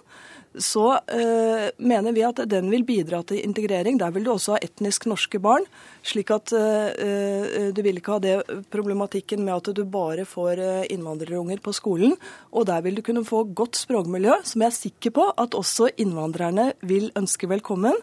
[0.59, 3.99] så uh, mener vi at den vil bidra til integrering.
[4.01, 5.67] Der vil du også ha etnisk norske barn.
[6.03, 8.37] slik at uh, du vil ikke ha det
[8.73, 12.17] problematikken med at du bare får innvandrerunger på skolen.
[12.53, 15.93] Og der vil du kunne få godt språkmiljø, som jeg er sikker på at også
[15.97, 17.97] innvandrerne vil ønske velkommen.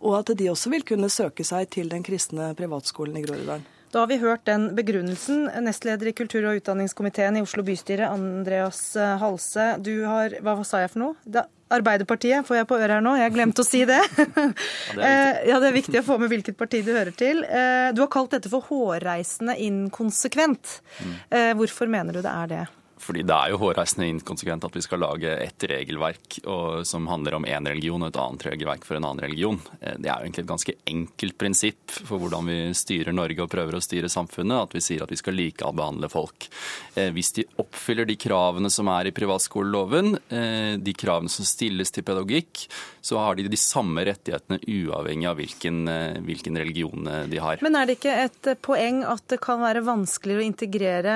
[0.00, 3.68] Og at de også vil kunne søke seg til den kristne privatskolen i Groruddalen.
[3.90, 5.48] Da har vi hørt den begrunnelsen.
[5.64, 9.72] Nestleder i kultur- og utdanningskomiteen i Oslo bystyre, Andreas Halse.
[9.82, 11.16] Du har Hva sa jeg for noe?
[11.26, 14.00] Da Arbeiderpartiet får jeg på øret her nå, jeg glemte å si det.
[15.50, 17.44] ja, det er viktig å få med hvilket parti du hører til.
[17.46, 20.80] Eh, du har kalt dette for hårreisende inkonsekvent.
[20.98, 21.16] Mm.
[21.30, 22.66] Eh, hvorfor mener du det er det?
[23.00, 27.38] Fordi det er jo hårreisende inkonsekvent at vi skal lage et regelverk og, som handler
[27.38, 29.56] om én religion og et annet regelverk for en annen religion.
[29.80, 33.50] Eh, det er jo egentlig et ganske enkelt prinsipp for hvordan vi styrer Norge og
[33.52, 36.50] prøver å styre samfunnet, at vi sier at vi skal likebehandle folk.
[36.94, 41.94] Eh, hvis de oppfyller de kravene som er i privatskoleloven, eh, de kravene som stilles
[41.94, 42.66] til pedagogikk,
[43.00, 45.78] så har de de samme rettighetene uavhengig av hvilken,
[46.26, 47.62] hvilken religion de har.
[47.64, 51.14] Men er det ikke et poeng at det kan være vanskeligere å integrere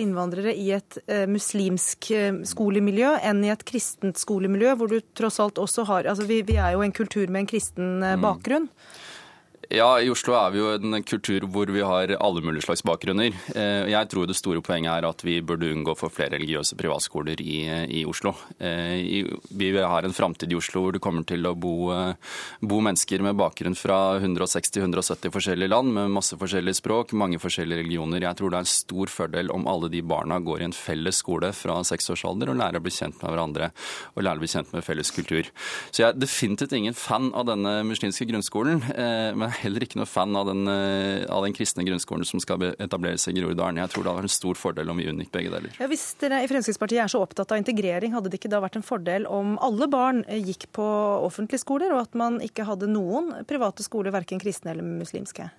[0.00, 5.40] innvandrere i et Eh, muslimsk eh, skolemiljø enn i et kristent skolemiljø, hvor du tross
[5.42, 8.24] alt også har altså vi, vi er jo en kultur med en kristen eh, mm.
[8.24, 8.68] bakgrunn.
[8.68, 9.02] Mm.
[9.72, 13.32] Ja, I Oslo er vi jo en kultur hvor vi har alle mulige slags bakgrunner.
[13.54, 17.40] Eh, jeg tror det store poenget er at vi burde unngå for flere religiøse privatskoler
[17.40, 17.62] i,
[18.00, 18.34] i Oslo.
[18.58, 22.16] Eh, vi har en framtid i Oslo hvor det kommer til å bo, eh,
[22.60, 28.26] bo mennesker med bakgrunn fra 160-170 forskjellige land, med masse forskjellige språk, mange forskjellige religioner.
[28.26, 31.22] Jeg tror det er en stor fordel om alle de barna går i en felles
[31.22, 33.70] skole fra seksårsalder og lærer å bli kjent med hverandre
[34.12, 35.48] og lærer å bli kjent med felles kultur.
[35.88, 38.82] Så jeg er definitivt ingen fan av denne muslimske grunnskolen.
[39.34, 43.26] men heller ikke noe fan av den, eh, av den kristne grunnskolen som skal etableres
[43.28, 43.80] i Groruddalen.
[43.82, 45.74] Jeg tror det var en stor fordel om vi unngikk begge deler.
[45.80, 48.76] Ja, hvis dere i Fremskrittspartiet er så opptatt av integrering, hadde det ikke da vært
[48.80, 50.86] en fordel om alle barn gikk på
[51.24, 55.50] offentlige skoler, og at man ikke hadde noen private skoler, verken kristne eller muslimske?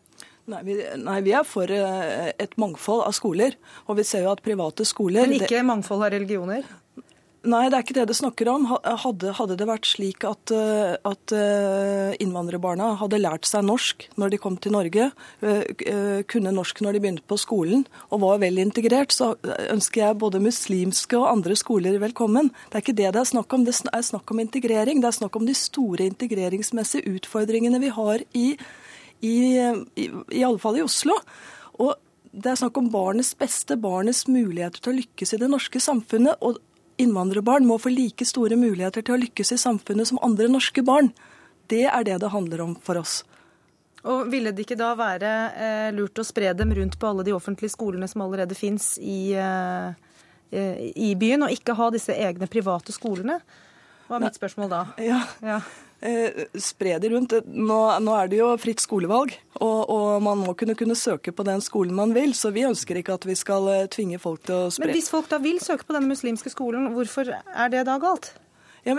[0.46, 3.56] Nei vi, nei, vi, er for eh, et mangfold av skoler.
[3.90, 6.68] Og vi ser jo at private skoler Men ikke mangfold av religioner?
[7.46, 8.64] Nei, det er ikke det det snakker om.
[8.74, 14.34] Hadde, hadde det vært slik at, eh, at, eh, innvandrerbarna hadde lært seg norsk når
[14.34, 18.58] de kom til Norge, eh, kunne norsk når de begynte på skolen og var vel
[18.58, 19.36] integrert, så
[19.70, 22.50] ønsker jeg både muslimske og andre skoler velkommen.
[22.72, 23.64] Det er ikke det det er snakk om.
[23.64, 25.02] Det er snakk om integrering.
[25.02, 28.58] Det er snakk om de store integreringsmessige utfordringene vi har i,
[29.22, 29.38] i,
[30.02, 31.14] i, alle fall i Oslo.
[31.78, 31.94] Og
[32.34, 36.42] det er snakk om barnets beste, barnets muligheter til å lykkes i det norske samfunnet.
[36.42, 36.58] og
[37.02, 41.12] innvandrerbarn må få like store muligheter til å lykkes i samfunnet som andre norske barn.
[41.72, 43.24] Det er det det handler om for oss.
[44.06, 47.34] Og Ville det ikke da være eh, lurt å spre dem rundt på alle de
[47.34, 50.18] offentlige skolene som allerede fins i, eh,
[50.54, 53.40] eh, i, byen, og ikke ha disse egne private skolene?
[54.06, 54.86] Hva er mitt spørsmål da?
[55.12, 55.20] Ja.
[55.46, 55.60] ja
[56.06, 57.34] eh, spre de rundt.
[57.46, 61.46] Nå, nå, er det jo fritt skolevalg, og, og, man må kunne, kunne søke på
[61.48, 62.36] den skolen man vil.
[62.38, 64.88] Så vi ønsker ikke at vi skal eh, tvinge folk til å spre.
[64.88, 68.34] Men hvis folk da vil søke på denne muslimske skolen, hvorfor er det da galt?
[68.86, 68.94] Ja,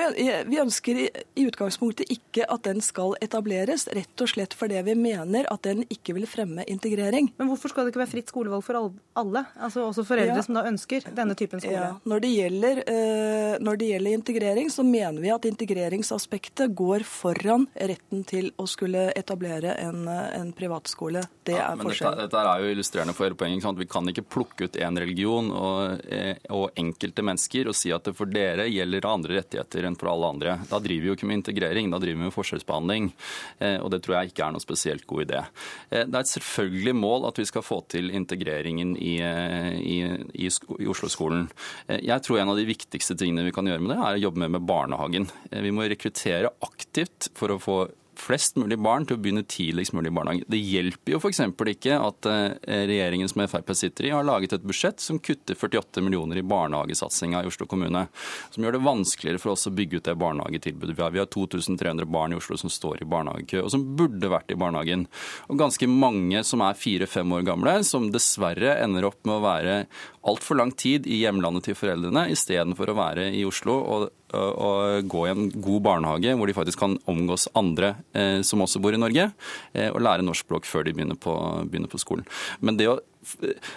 [0.46, 5.46] vi ønsker i utgangspunktet ikke at den skal etableres, rett og slett fordi vi mener
[5.52, 7.30] at den ikke vil fremme integrering.
[7.38, 10.46] Men hvorfor skal det ikke være fritt skolevalg for alle, altså også foreldre ja.
[10.46, 11.76] som da ønsker denne typen skole?
[11.78, 11.92] Ja.
[12.02, 17.68] Når, det gjelder, uh, når det gjelder integrering, så mener vi at integreringsaspektet går foran
[17.78, 21.22] retten til å skulle etablere en, en privatskole.
[21.46, 22.18] Det ja, er forskjellen.
[22.24, 23.70] Dette, dette, er jo illustrerende for hele poenget.
[23.78, 28.08] Vi kan ikke plukke ut én religion og, eh, og enkelte mennesker og si at
[28.08, 30.56] det for dere gjelder andre rettigheter rettigheter enn for alle andre.
[30.70, 33.10] Da driver vi jo ikke med integrering, da driver vi med forskjellsbehandling.
[33.58, 35.42] Eh, og det tror jeg ikke er noe spesielt god idé.
[35.90, 39.98] Eh, det er et selvfølgelig mål at vi skal få til integreringen i, eh, i,
[40.46, 40.48] i,
[40.80, 41.48] i Oslo-skolen.
[41.88, 44.42] Jeg tror en av de viktigste tingene vi kan gjøre med det, er å jobbe
[44.42, 45.28] mer med barnehagen.
[45.50, 47.78] Vi må rekruttere aktivt for å få
[48.20, 50.46] flest mulig barn til å begynne tidligst mulig i barnehage.
[50.50, 51.42] Det hjelper jo f.eks.
[51.72, 56.04] ikke at eh, regjeringen som Frp sitter i, har laget et budsjett som kutter 48
[56.04, 58.06] millioner i barnehagesatsinga i Oslo kommune.
[58.54, 61.14] Som gjør det vanskeligere for oss å bygge ut det barnehagetilbudet vi har.
[61.14, 64.58] Vi har 2300 barn i Oslo som står i barnehagekø, og som burde vært i
[64.60, 65.06] barnehagen.
[65.50, 69.80] Og ganske mange som er fire-fem år gamle, som dessverre ender opp med å være
[70.26, 74.70] altfor lang tid i hjemlandet til foreldrene istedenfor å være i Oslo og å
[75.06, 78.96] gå i en god barnehage hvor de faktisk kan omgås andre eh, som også bor
[78.96, 79.30] i Norge,
[79.74, 81.34] eh, og lære norsk språk før de begynner på,
[81.66, 82.26] begynner på skolen.
[82.60, 83.00] Men det å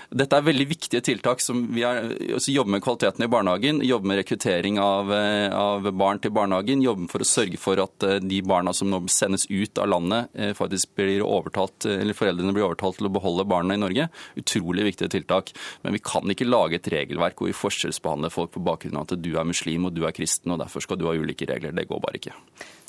[0.10, 4.12] dette er veldig viktige tiltak som vi er, altså jobber med kvaliteten i barnehagen, jobber
[4.12, 8.20] med rekruttering av, eh, av, barn til barnehagen, jobber for å sørge for at eh,
[8.24, 12.68] de barna som nå sendes ut av landet, eh, faktisk blir overtalt, eller foreldrene blir
[12.68, 14.10] overtalt til å beholde barna i Norge.
[14.40, 15.54] Utrolig viktige tiltak.
[15.84, 19.22] Men vi kan ikke lage et regelverk hvor vi forskjellsbehandler folk på bakgrunn av at
[19.22, 21.76] du er muslim og du er kristen, og derfor skal du ha ulike regler.
[21.76, 22.36] Det går bare ikke.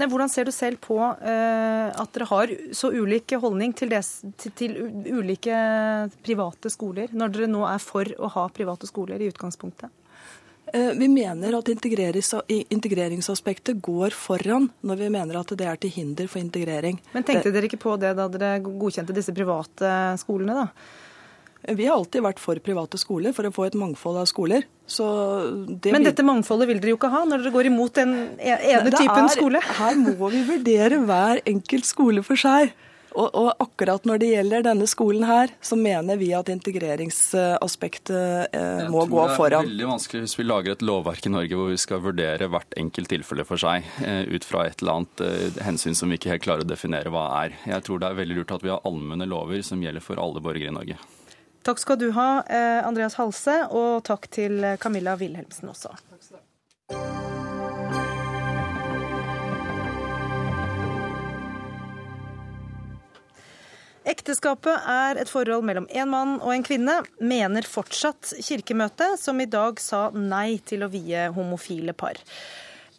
[0.01, 4.09] Nei, hvordan ser du selv på uh, at dere har så ulik holdning til, des,
[4.41, 4.79] til, til
[5.13, 5.57] ulike
[6.25, 9.93] private skoler, når dere nå er for å ha private skoler i utgangspunktet?
[10.73, 16.29] Eh, vi mener at integreringsaspektet går foran når vi mener at det er til hinder
[16.31, 17.01] for integrering.
[17.13, 20.67] Men tenkte dere ikke på det da dere godkjente disse private skolene, da?
[21.69, 24.65] Vi har alltid vært for private skoler, for å få et mangfold av skoler.
[24.91, 28.61] Det Men dette mangfoldet vil dere jo ikke ha når dere går imot den ene
[28.75, 29.65] ene typen er, skole?
[29.79, 32.73] Her må vi vurdere hver enkelt skole for seg.
[33.11, 38.89] Og, og, akkurat når det gjelder denne skolen her, så mener vi at integreringsaspektet eh,
[38.93, 39.35] må gå foran.
[39.35, 41.83] Jeg tror det er veldig vanskelig hvis vi lager et lovverk i Norge hvor vi
[41.83, 45.97] skal vurdere hvert enkelt tilfelle for seg, eh, ut fra et eller annet eh, hensyn
[45.99, 47.51] som vi ikke helt klarer å definere hva er.
[47.73, 50.45] Jeg tror det er veldig lurt at vi har allmenne lover som gjelder for alle
[50.45, 50.97] borgere i Norge.
[51.63, 55.93] Takk skal du ha, eh, Andreas Halse, og takk til Camilla Wilhelmsen også.
[64.11, 69.49] Ekteskapet er et forhold mellom en mann og en kvinne, mener fortsatt Kirkemøtet, som i
[69.51, 72.19] dag sa nei til å vie homofile par.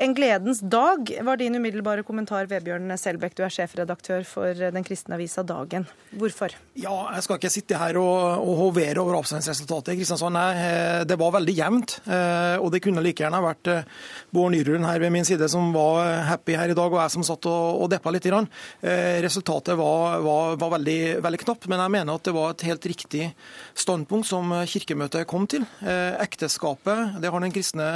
[0.01, 3.35] En gledens dag var din umiddelbare kommentar, Vebjørn Selbekk.
[3.37, 5.83] Du er sjefredaktør for den kristne avisa Dagen.
[6.17, 6.55] Hvorfor?
[6.73, 10.33] Ja, Jeg skal ikke sitte her og, og hovere over avstemningsresultatet i Kristiansand.
[10.33, 11.93] Nei, eh, det var veldig jevnt.
[12.07, 13.91] Eh, og det kunne like gjerne vært eh,
[14.33, 17.27] Bård Nyrund her ved min side som var happy her i dag, og jeg som
[17.29, 18.25] satt og, og deppa litt.
[19.21, 22.89] Resultatet var, var, var veldig, veldig knapt, men jeg mener at det var et helt
[22.89, 23.29] riktig
[23.77, 25.69] standpunkt som Kirkemøtet kom til.
[25.85, 27.87] Ekteskapet, det har den kristne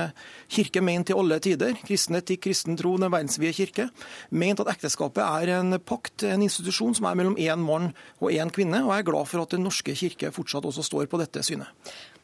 [0.53, 3.87] kirke ment til alle tider kristen til kristen tro, den verdensvide kirke,
[4.35, 8.51] ment at ekteskapet er en pakt, en institusjon som er mellom én mann og én
[8.51, 8.83] kvinne.
[8.83, 11.69] Og jeg er glad for at Den norske kirke fortsatt også står på dette synet.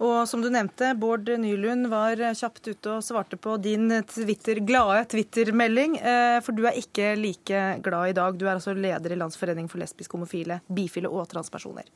[0.02, 5.06] Og som du nevnte, Bård Nylund var kjapt ute og svarte på din Twitter, glade
[5.14, 5.96] Twitter-melding.
[6.02, 8.38] Eh, for du er ikke like glad i dag.
[8.38, 11.88] Du er altså leder i Landsforening for lesbiske, homofile, bifile og transpersoner.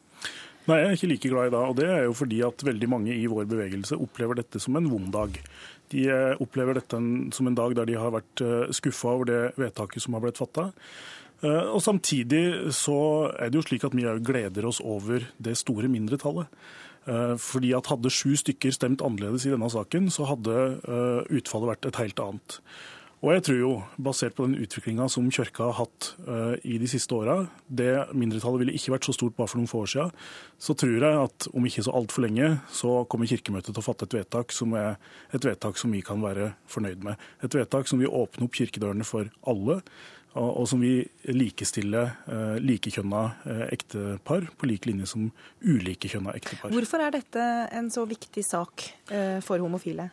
[0.65, 1.69] Nei, jeg er ikke like glad i dag.
[1.69, 4.87] Og det er jo fordi at veldig mange i vår bevegelse opplever dette som en
[4.89, 5.37] vond dag.
[5.93, 6.99] De eh, opplever dette
[7.35, 10.41] som en dag der de har vært eh, skuffa over det vedtaket som har blitt
[10.41, 10.71] fatta.
[11.43, 12.97] Eh, og Samtidig så
[13.35, 16.49] er det jo slik at vi gleder oss over det store mindretallet.
[17.05, 20.55] Fordi at Hadde sju stykker stemt annerledes i denne saken, så hadde
[21.29, 22.55] utfallet vært et helt annet.
[23.25, 23.69] Og jeg tror jo,
[24.05, 28.61] basert på den utviklinga som Kirka har hatt uh, i de siste åra, det mindretallet
[28.61, 30.11] ville ikke vært så stort bare for noen få år siden,
[30.61, 34.05] så tror jeg at om ikke så altfor lenge, så kommer Kirkemøtet til å fatte
[34.05, 34.99] et vedtak som er
[35.33, 37.23] et vedtak som vi kan være fornøyd med.
[37.41, 39.79] Et vedtak som vil åpne opp kirkedørene for alle.
[40.35, 45.31] Og som vil likestille uh, likekjønna uh, ektepar på lik linje som
[45.63, 46.75] ulikekjønna ektepar.
[46.75, 48.85] Hvorfor er dette en så viktig sak
[49.47, 50.11] for homofile?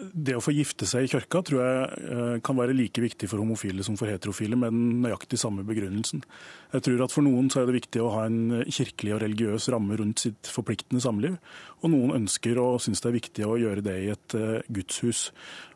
[0.00, 3.42] Det å få gifte seg i kirka tror jeg eh, kan være like viktig for
[3.42, 6.24] homofile som for heterofile, med den nøyaktig samme begrunnelsen.
[6.72, 9.68] Jeg tror at For noen så er det viktig å ha en kirkelig og religiøs
[9.74, 11.36] ramme rundt sitt forpliktende samliv.
[11.82, 15.28] Og noen ønsker og syns det er viktig å gjøre det i et uh, gudshus.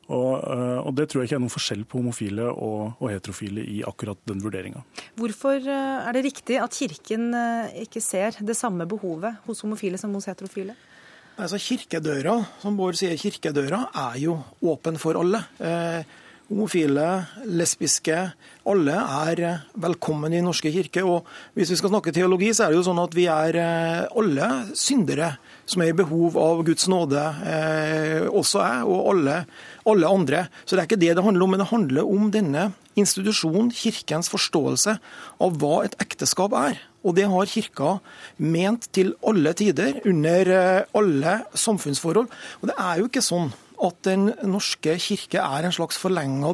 [0.06, 3.80] Og, og, Det tror jeg ikke er noen forskjell på homofile og, og heterofile i
[3.86, 4.84] akkurat den vurderinga.
[5.18, 7.32] Hvorfor er det riktig at Kirken
[7.82, 10.78] ikke ser det samme behovet hos homofile som hos heterofile?
[11.36, 15.42] Altså Kirkedøra, som Bård sier, kirkedøra er jo åpen for alle.
[15.60, 16.06] Eh,
[16.48, 18.16] homofile, lesbiske,
[18.72, 19.42] alle er
[19.76, 21.04] velkommen i norske kirke.
[21.04, 24.06] Og hvis vi skal snakke teologi, så er det jo sånn at vi er eh,
[24.16, 25.34] alle syndere
[25.66, 29.36] som er i behov av Guds nåde, eh, også jeg og alle,
[29.86, 30.46] alle andre.
[30.64, 34.30] Så det er ikke det det handler om, men det handler om denne institusjonen, kirkens
[34.32, 34.96] forståelse
[35.42, 36.78] av hva et ekteskap er.
[37.06, 37.98] Og det har Kirka
[38.42, 42.30] ment til alle tider, under eh, alle samfunnsforhold.
[42.62, 43.52] Og det er jo ikke sånn
[43.82, 46.52] at den norske kirke er en slags forlenga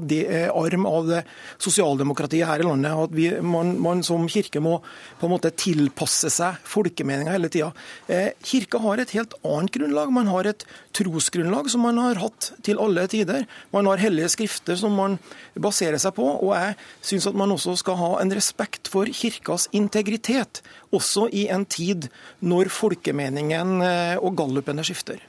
[0.50, 1.20] arm av det
[1.62, 2.92] sosialdemokratiet her i landet.
[2.92, 4.78] At vi, man, man, som kirke må
[5.20, 7.70] på en måte tilpasse seg folkemeninga hele tida.
[8.08, 10.12] Eh, kirka har et helt annet grunnlag.
[10.14, 10.66] Man har et
[10.96, 13.46] trosgrunnlag som man har hatt til alle tider.
[13.74, 15.18] Man har hellige skrifter som man
[15.54, 16.26] baserer seg på.
[16.42, 16.78] Og jeg
[17.12, 20.62] syns at man også skal ha en respekt for kirkas integritet,
[20.92, 22.08] også i en tid
[22.44, 25.22] når folkemeningen eh, og gallupene skifter.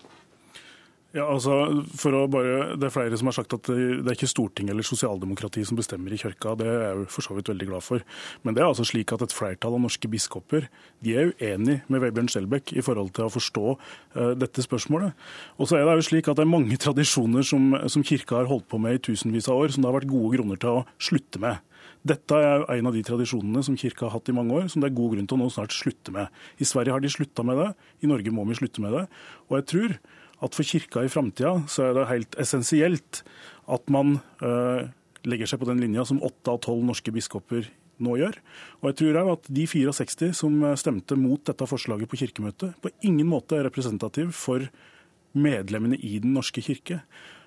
[1.14, 1.54] Ja, altså,
[1.94, 4.86] for å bare, Det er flere som har sagt at det er ikke Stortinget eller
[4.88, 6.56] sosialdemokratiet som bestemmer i kirka.
[6.58, 8.02] Det er jeg for så vidt veldig glad for.
[8.42, 10.66] Men det er altså slik at et flertall av norske biskoper
[11.06, 15.14] de er uenig med Vebjørn Skjelbæk i forhold til å forstå uh, dette spørsmålet.
[15.62, 18.50] Og så er det jo slik at det er mange tradisjoner som, som kirka har
[18.50, 20.84] holdt på med i tusenvis av år, som det har vært gode grunner til å
[20.98, 21.62] slutte med.
[22.02, 24.90] Dette er en av de tradisjonene som kirka har hatt i mange år, som det
[24.90, 26.34] er god grunn til å nå snart slutte med.
[26.58, 27.70] I Sverige har de slutta med det,
[28.02, 29.06] i Norge må vi slutte med det.
[29.52, 29.98] Og jeg tror
[30.44, 33.22] at for kirka i framtida så er det helt essensielt
[33.72, 34.90] at man øh,
[35.28, 37.70] legger seg på den linja som åtte av tolv norske biskoper
[38.04, 38.40] nå gjør.
[38.82, 43.30] Og jeg tror at de 64 som stemte mot dette forslaget på kirkemøtet, på ingen
[43.30, 44.66] måte er representativ for
[45.34, 47.00] medlemmene i Den norske kirke.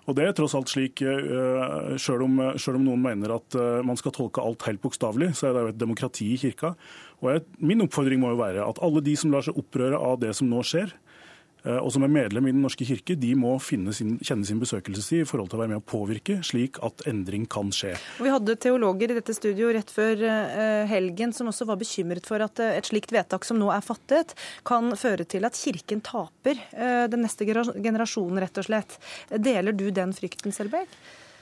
[0.07, 3.83] Og det er tross alt slik, eh, Selv om, selv om noen mener at eh,
[3.83, 6.77] man skal tolke alt helt bokstavelig, så er det jo et demokrati i kirka.
[7.21, 10.21] Og jeg, Min oppfordring må jo være at alle de som lar seg opprøre av
[10.23, 11.06] det som nå skjer, Eh,
[11.67, 13.87] og som er medlem i Den norske kirke, de må sin,
[14.23, 17.73] kjenne sin besøkelsestid i forhold til å være med å påvirke, slik at endring kan
[17.75, 17.95] skje.
[18.23, 22.45] Vi hadde teologer i dette studio rett før eh, helgen som også var bekymret for
[22.45, 24.37] at eh, et slikt vedtak som nå er fattet,
[24.67, 26.59] kan føre til at Kirken taper
[27.11, 28.99] den neste generasjonen, rett og slett.
[29.31, 30.93] Deler du den frykten, Selbekk?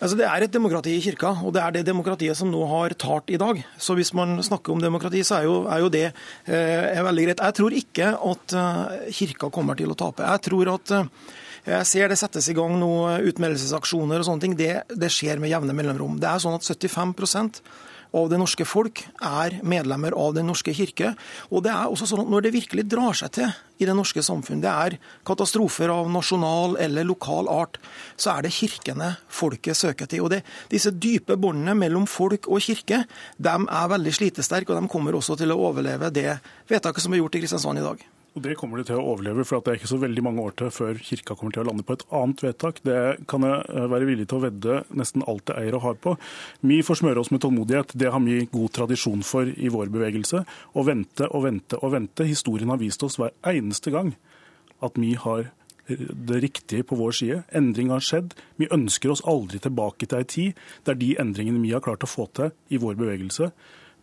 [0.03, 2.97] Altså, det er et demokrati i kirka, og det er det demokratiet som nå har
[2.99, 3.61] tart i dag.
[3.79, 7.45] Så hvis man snakker om demokrati, så er jo, er jo det eh, veldig greit.
[7.47, 10.27] Jeg tror ikke at eh, kirka kommer til å tape.
[10.27, 11.33] Jeg tror at eh,
[11.65, 14.59] jeg ser det settes i gang noen utmeldelsesaksjoner og sånne ting.
[14.59, 16.19] Det, det skjer med jevne mellomrom.
[16.21, 17.15] Det er sånn at 75
[18.15, 21.15] av det norske folk er medlemmer av Den norske kirke.
[21.51, 23.51] Og det er også sånn at når det virkelig drar seg til
[23.83, 24.97] i det norske samfunn, det er
[25.27, 27.81] katastrofer av nasjonal eller lokal art,
[28.17, 30.25] så er det kirkene folket søker til.
[30.25, 33.05] Og det, disse dype båndene mellom folk og kirke
[33.37, 36.39] de er veldig slitesterke, og de kommer også til å overleve det
[36.71, 38.11] vedtaket som er gjort i Kristiansand i dag.
[38.35, 40.57] Og Det kommer det til å overleve, for det er ikke så veldig mange år
[40.59, 42.81] til før kirka kommer til å lande på et annet vedtak.
[42.83, 42.97] Det
[43.31, 46.17] kan jeg eh, være villig til å vedde nesten alt det eier og har på.
[46.67, 47.95] Vi får smøre oss med tålmodighet.
[47.95, 50.43] Det har vi god tradisjon for i vår bevegelse.
[50.75, 52.27] Å vente og vente og vente.
[52.27, 54.17] Historien har vist oss hver eneste gang
[54.83, 55.53] at vi har
[55.87, 57.39] det riktige på vår side.
[57.55, 58.35] Endring har skjedd.
[58.57, 62.11] Vi ønsker oss aldri tilbake til ei tid der de endringene vi har klart å
[62.11, 63.51] få til i vår bevegelse,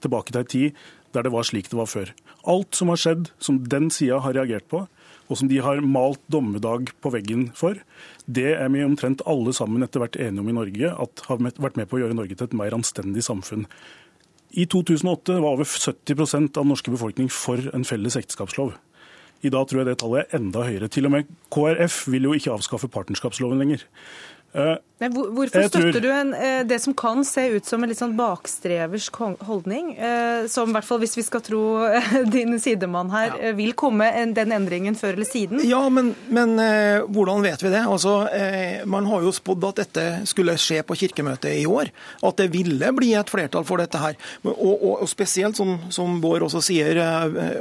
[0.02, 2.14] tilbake til ei tid der det var slik det var før.
[2.50, 4.86] Alt som har skjedd, som den sida har reagert på,
[5.32, 7.78] og som de har malt dommedag på veggen for,
[8.26, 11.80] det er vi omtrent alle sammen etter hvert enige om i Norge at har vært
[11.80, 13.68] med på å gjøre Norge til et mer anstendig samfunn.
[14.52, 18.74] I 2008 var over 70 av norske befolkning for en felles ekteskapslov.
[19.42, 20.90] I dag tror jeg det tallet er enda høyere.
[20.92, 23.86] Til og med KrF vil jo ikke avskaffe partnerskapsloven lenger.
[24.54, 26.04] Eh, Men hvorfor støtter tror...
[26.04, 29.16] du en, eh, det som kan se ut som en litt sånn bakstreversk
[29.48, 31.62] holdning, eh, som i hvert fall hvis vi skal tro
[32.36, 33.54] din sidemann her, ja.
[33.58, 35.64] vil komme den endringen før eller siden?
[35.66, 36.60] Ja, men, men
[37.10, 37.82] hvordan vet vi det?
[37.88, 38.14] Altså,
[38.86, 41.90] Man har jo spådd at dette skulle skje på kirkemøtet i år.
[42.26, 44.18] At det ville bli et flertall for dette her.
[44.44, 47.00] Og, og, og spesielt, som, som Bård også sier,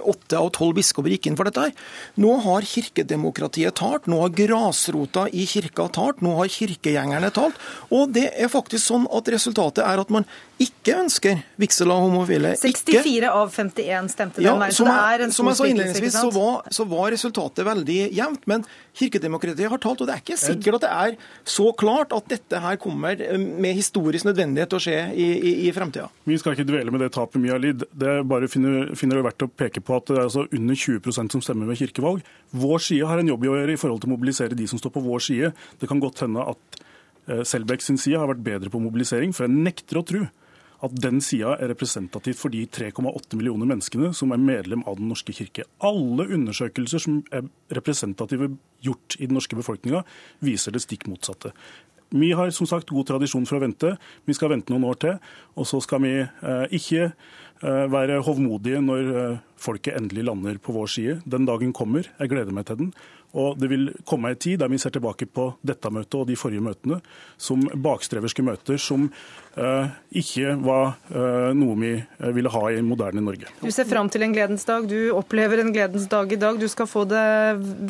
[0.00, 1.74] åtte av tolv biskoper gikk inn for dette her.
[2.20, 4.08] Nå har kirkedemokratiet tart.
[4.10, 6.24] Nå har grasrota i kirka tart.
[6.24, 7.58] Nå har kirka kirkegjengerne talt.
[7.90, 10.26] Og det er faktisk sånn at resultatet er at man
[10.60, 12.52] ikke ønsker vigsel av homofile.
[12.60, 13.30] 64 ikke...
[13.32, 14.74] av 51 stemte den veien.
[14.76, 18.44] så det er en Som jeg sa innledningsvis, så var, så var resultatet veldig jevnt.
[18.50, 18.66] Men
[19.00, 22.60] kirkedemokratiet har talt, og det er ikke sikkert at det er så klart at dette
[22.60, 26.10] her kommer med historisk nødvendighet til å skje i, i, i fremtida.
[26.28, 27.86] Vi skal ikke dvele med det tapet Mia har lidd.
[27.96, 31.36] Det bare finner, finner det verdt å peke på at det er altså under 20%
[31.36, 32.20] som stemmer ved kirkevalg.
[32.52, 34.92] Vår side har en jobb å gjøre i forhold til å mobilisere de som står
[34.92, 35.54] på vår side.
[35.80, 36.82] Det kan godt hende at
[37.30, 40.26] eh, Selbekk sin side har vært bedre på mobilisering, for jeg nekter å tro
[40.84, 45.10] at den sida er representativt for de 3,8 millioner menneskene som er medlem av Den
[45.12, 45.66] norske kirke.
[45.84, 48.52] Alle undersøkelser som er representative
[48.84, 50.02] gjort i den norske befolkninga,
[50.40, 51.52] viser det stikk motsatte.
[52.10, 53.92] Vi har som sagt god tradisjon for å vente.
[54.26, 55.20] Vi skal vente noen år til.
[55.54, 60.74] Og så skal vi eh, ikke eh, være hovmodige når eh, folket endelig lander på
[60.74, 61.20] vår side.
[61.22, 62.10] Den dagen kommer.
[62.18, 62.90] Jeg gleder meg til den.
[63.38, 66.36] Og det vil komme en tid der vi ser tilbake på dette møtet og de
[66.38, 66.98] forrige møtene
[67.38, 69.06] som bakstreverske møter som
[69.54, 71.92] eh, ikke var eh, noe vi
[72.34, 73.52] ville ha i moderne Norge.
[73.62, 74.88] Du ser fram til en gledens dag.
[74.90, 76.58] Du opplever en gledens dag i dag.
[76.58, 77.22] Du skal få det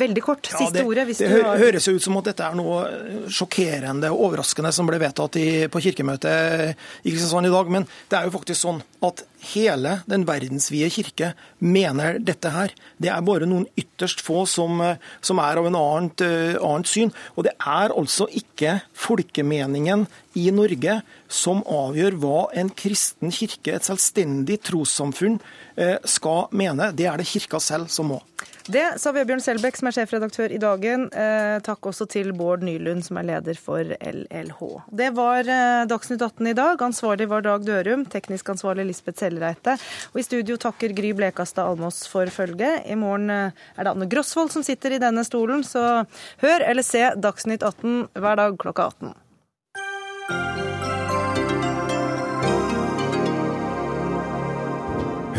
[0.04, 0.44] veldig kort.
[0.44, 1.08] Siste ja, det, ordet.
[1.16, 1.56] det du har...
[1.64, 2.84] høres ut som at dette er noe
[3.32, 7.74] sjokkerende og overraskende som ble vedtatt i, på kirkemøtet i Kristiansand i dag.
[7.78, 12.74] Men det er jo faktisk sånn at hele den verdensvide kirke mener dette her.
[13.00, 14.82] Det er bare noen ytterst få som,
[15.24, 17.14] som er av en annet, uh, annet syn.
[17.36, 20.06] Og det er altså ikke folkemeningen
[20.38, 25.40] i Norge som avgjør hva en kristen kirke, et selvstendig trossamfunn,
[25.80, 26.92] uh, skal mene.
[26.96, 28.20] Det er det kirka selv som må.
[28.68, 31.06] Det sa Vebjørn Selbekk, som er sjefredaktør i Dagen.
[31.16, 34.60] Eh, takk også til Bård Nylund, som er leder for LLH.
[35.00, 36.82] Det var eh, Dagsnytt 18 i dag.
[36.84, 39.78] Ansvarlig var Dag Dørum, teknisk ansvarlig Lisbeth Sellreite.
[40.12, 42.84] Og i studio takker Gry Blekastad Almås for følget.
[42.90, 46.04] I morgen eh, er det Anne Grosvold som sitter i denne stolen, så
[46.44, 49.16] hør eller se Dagsnytt 18 hver dag klokka 18.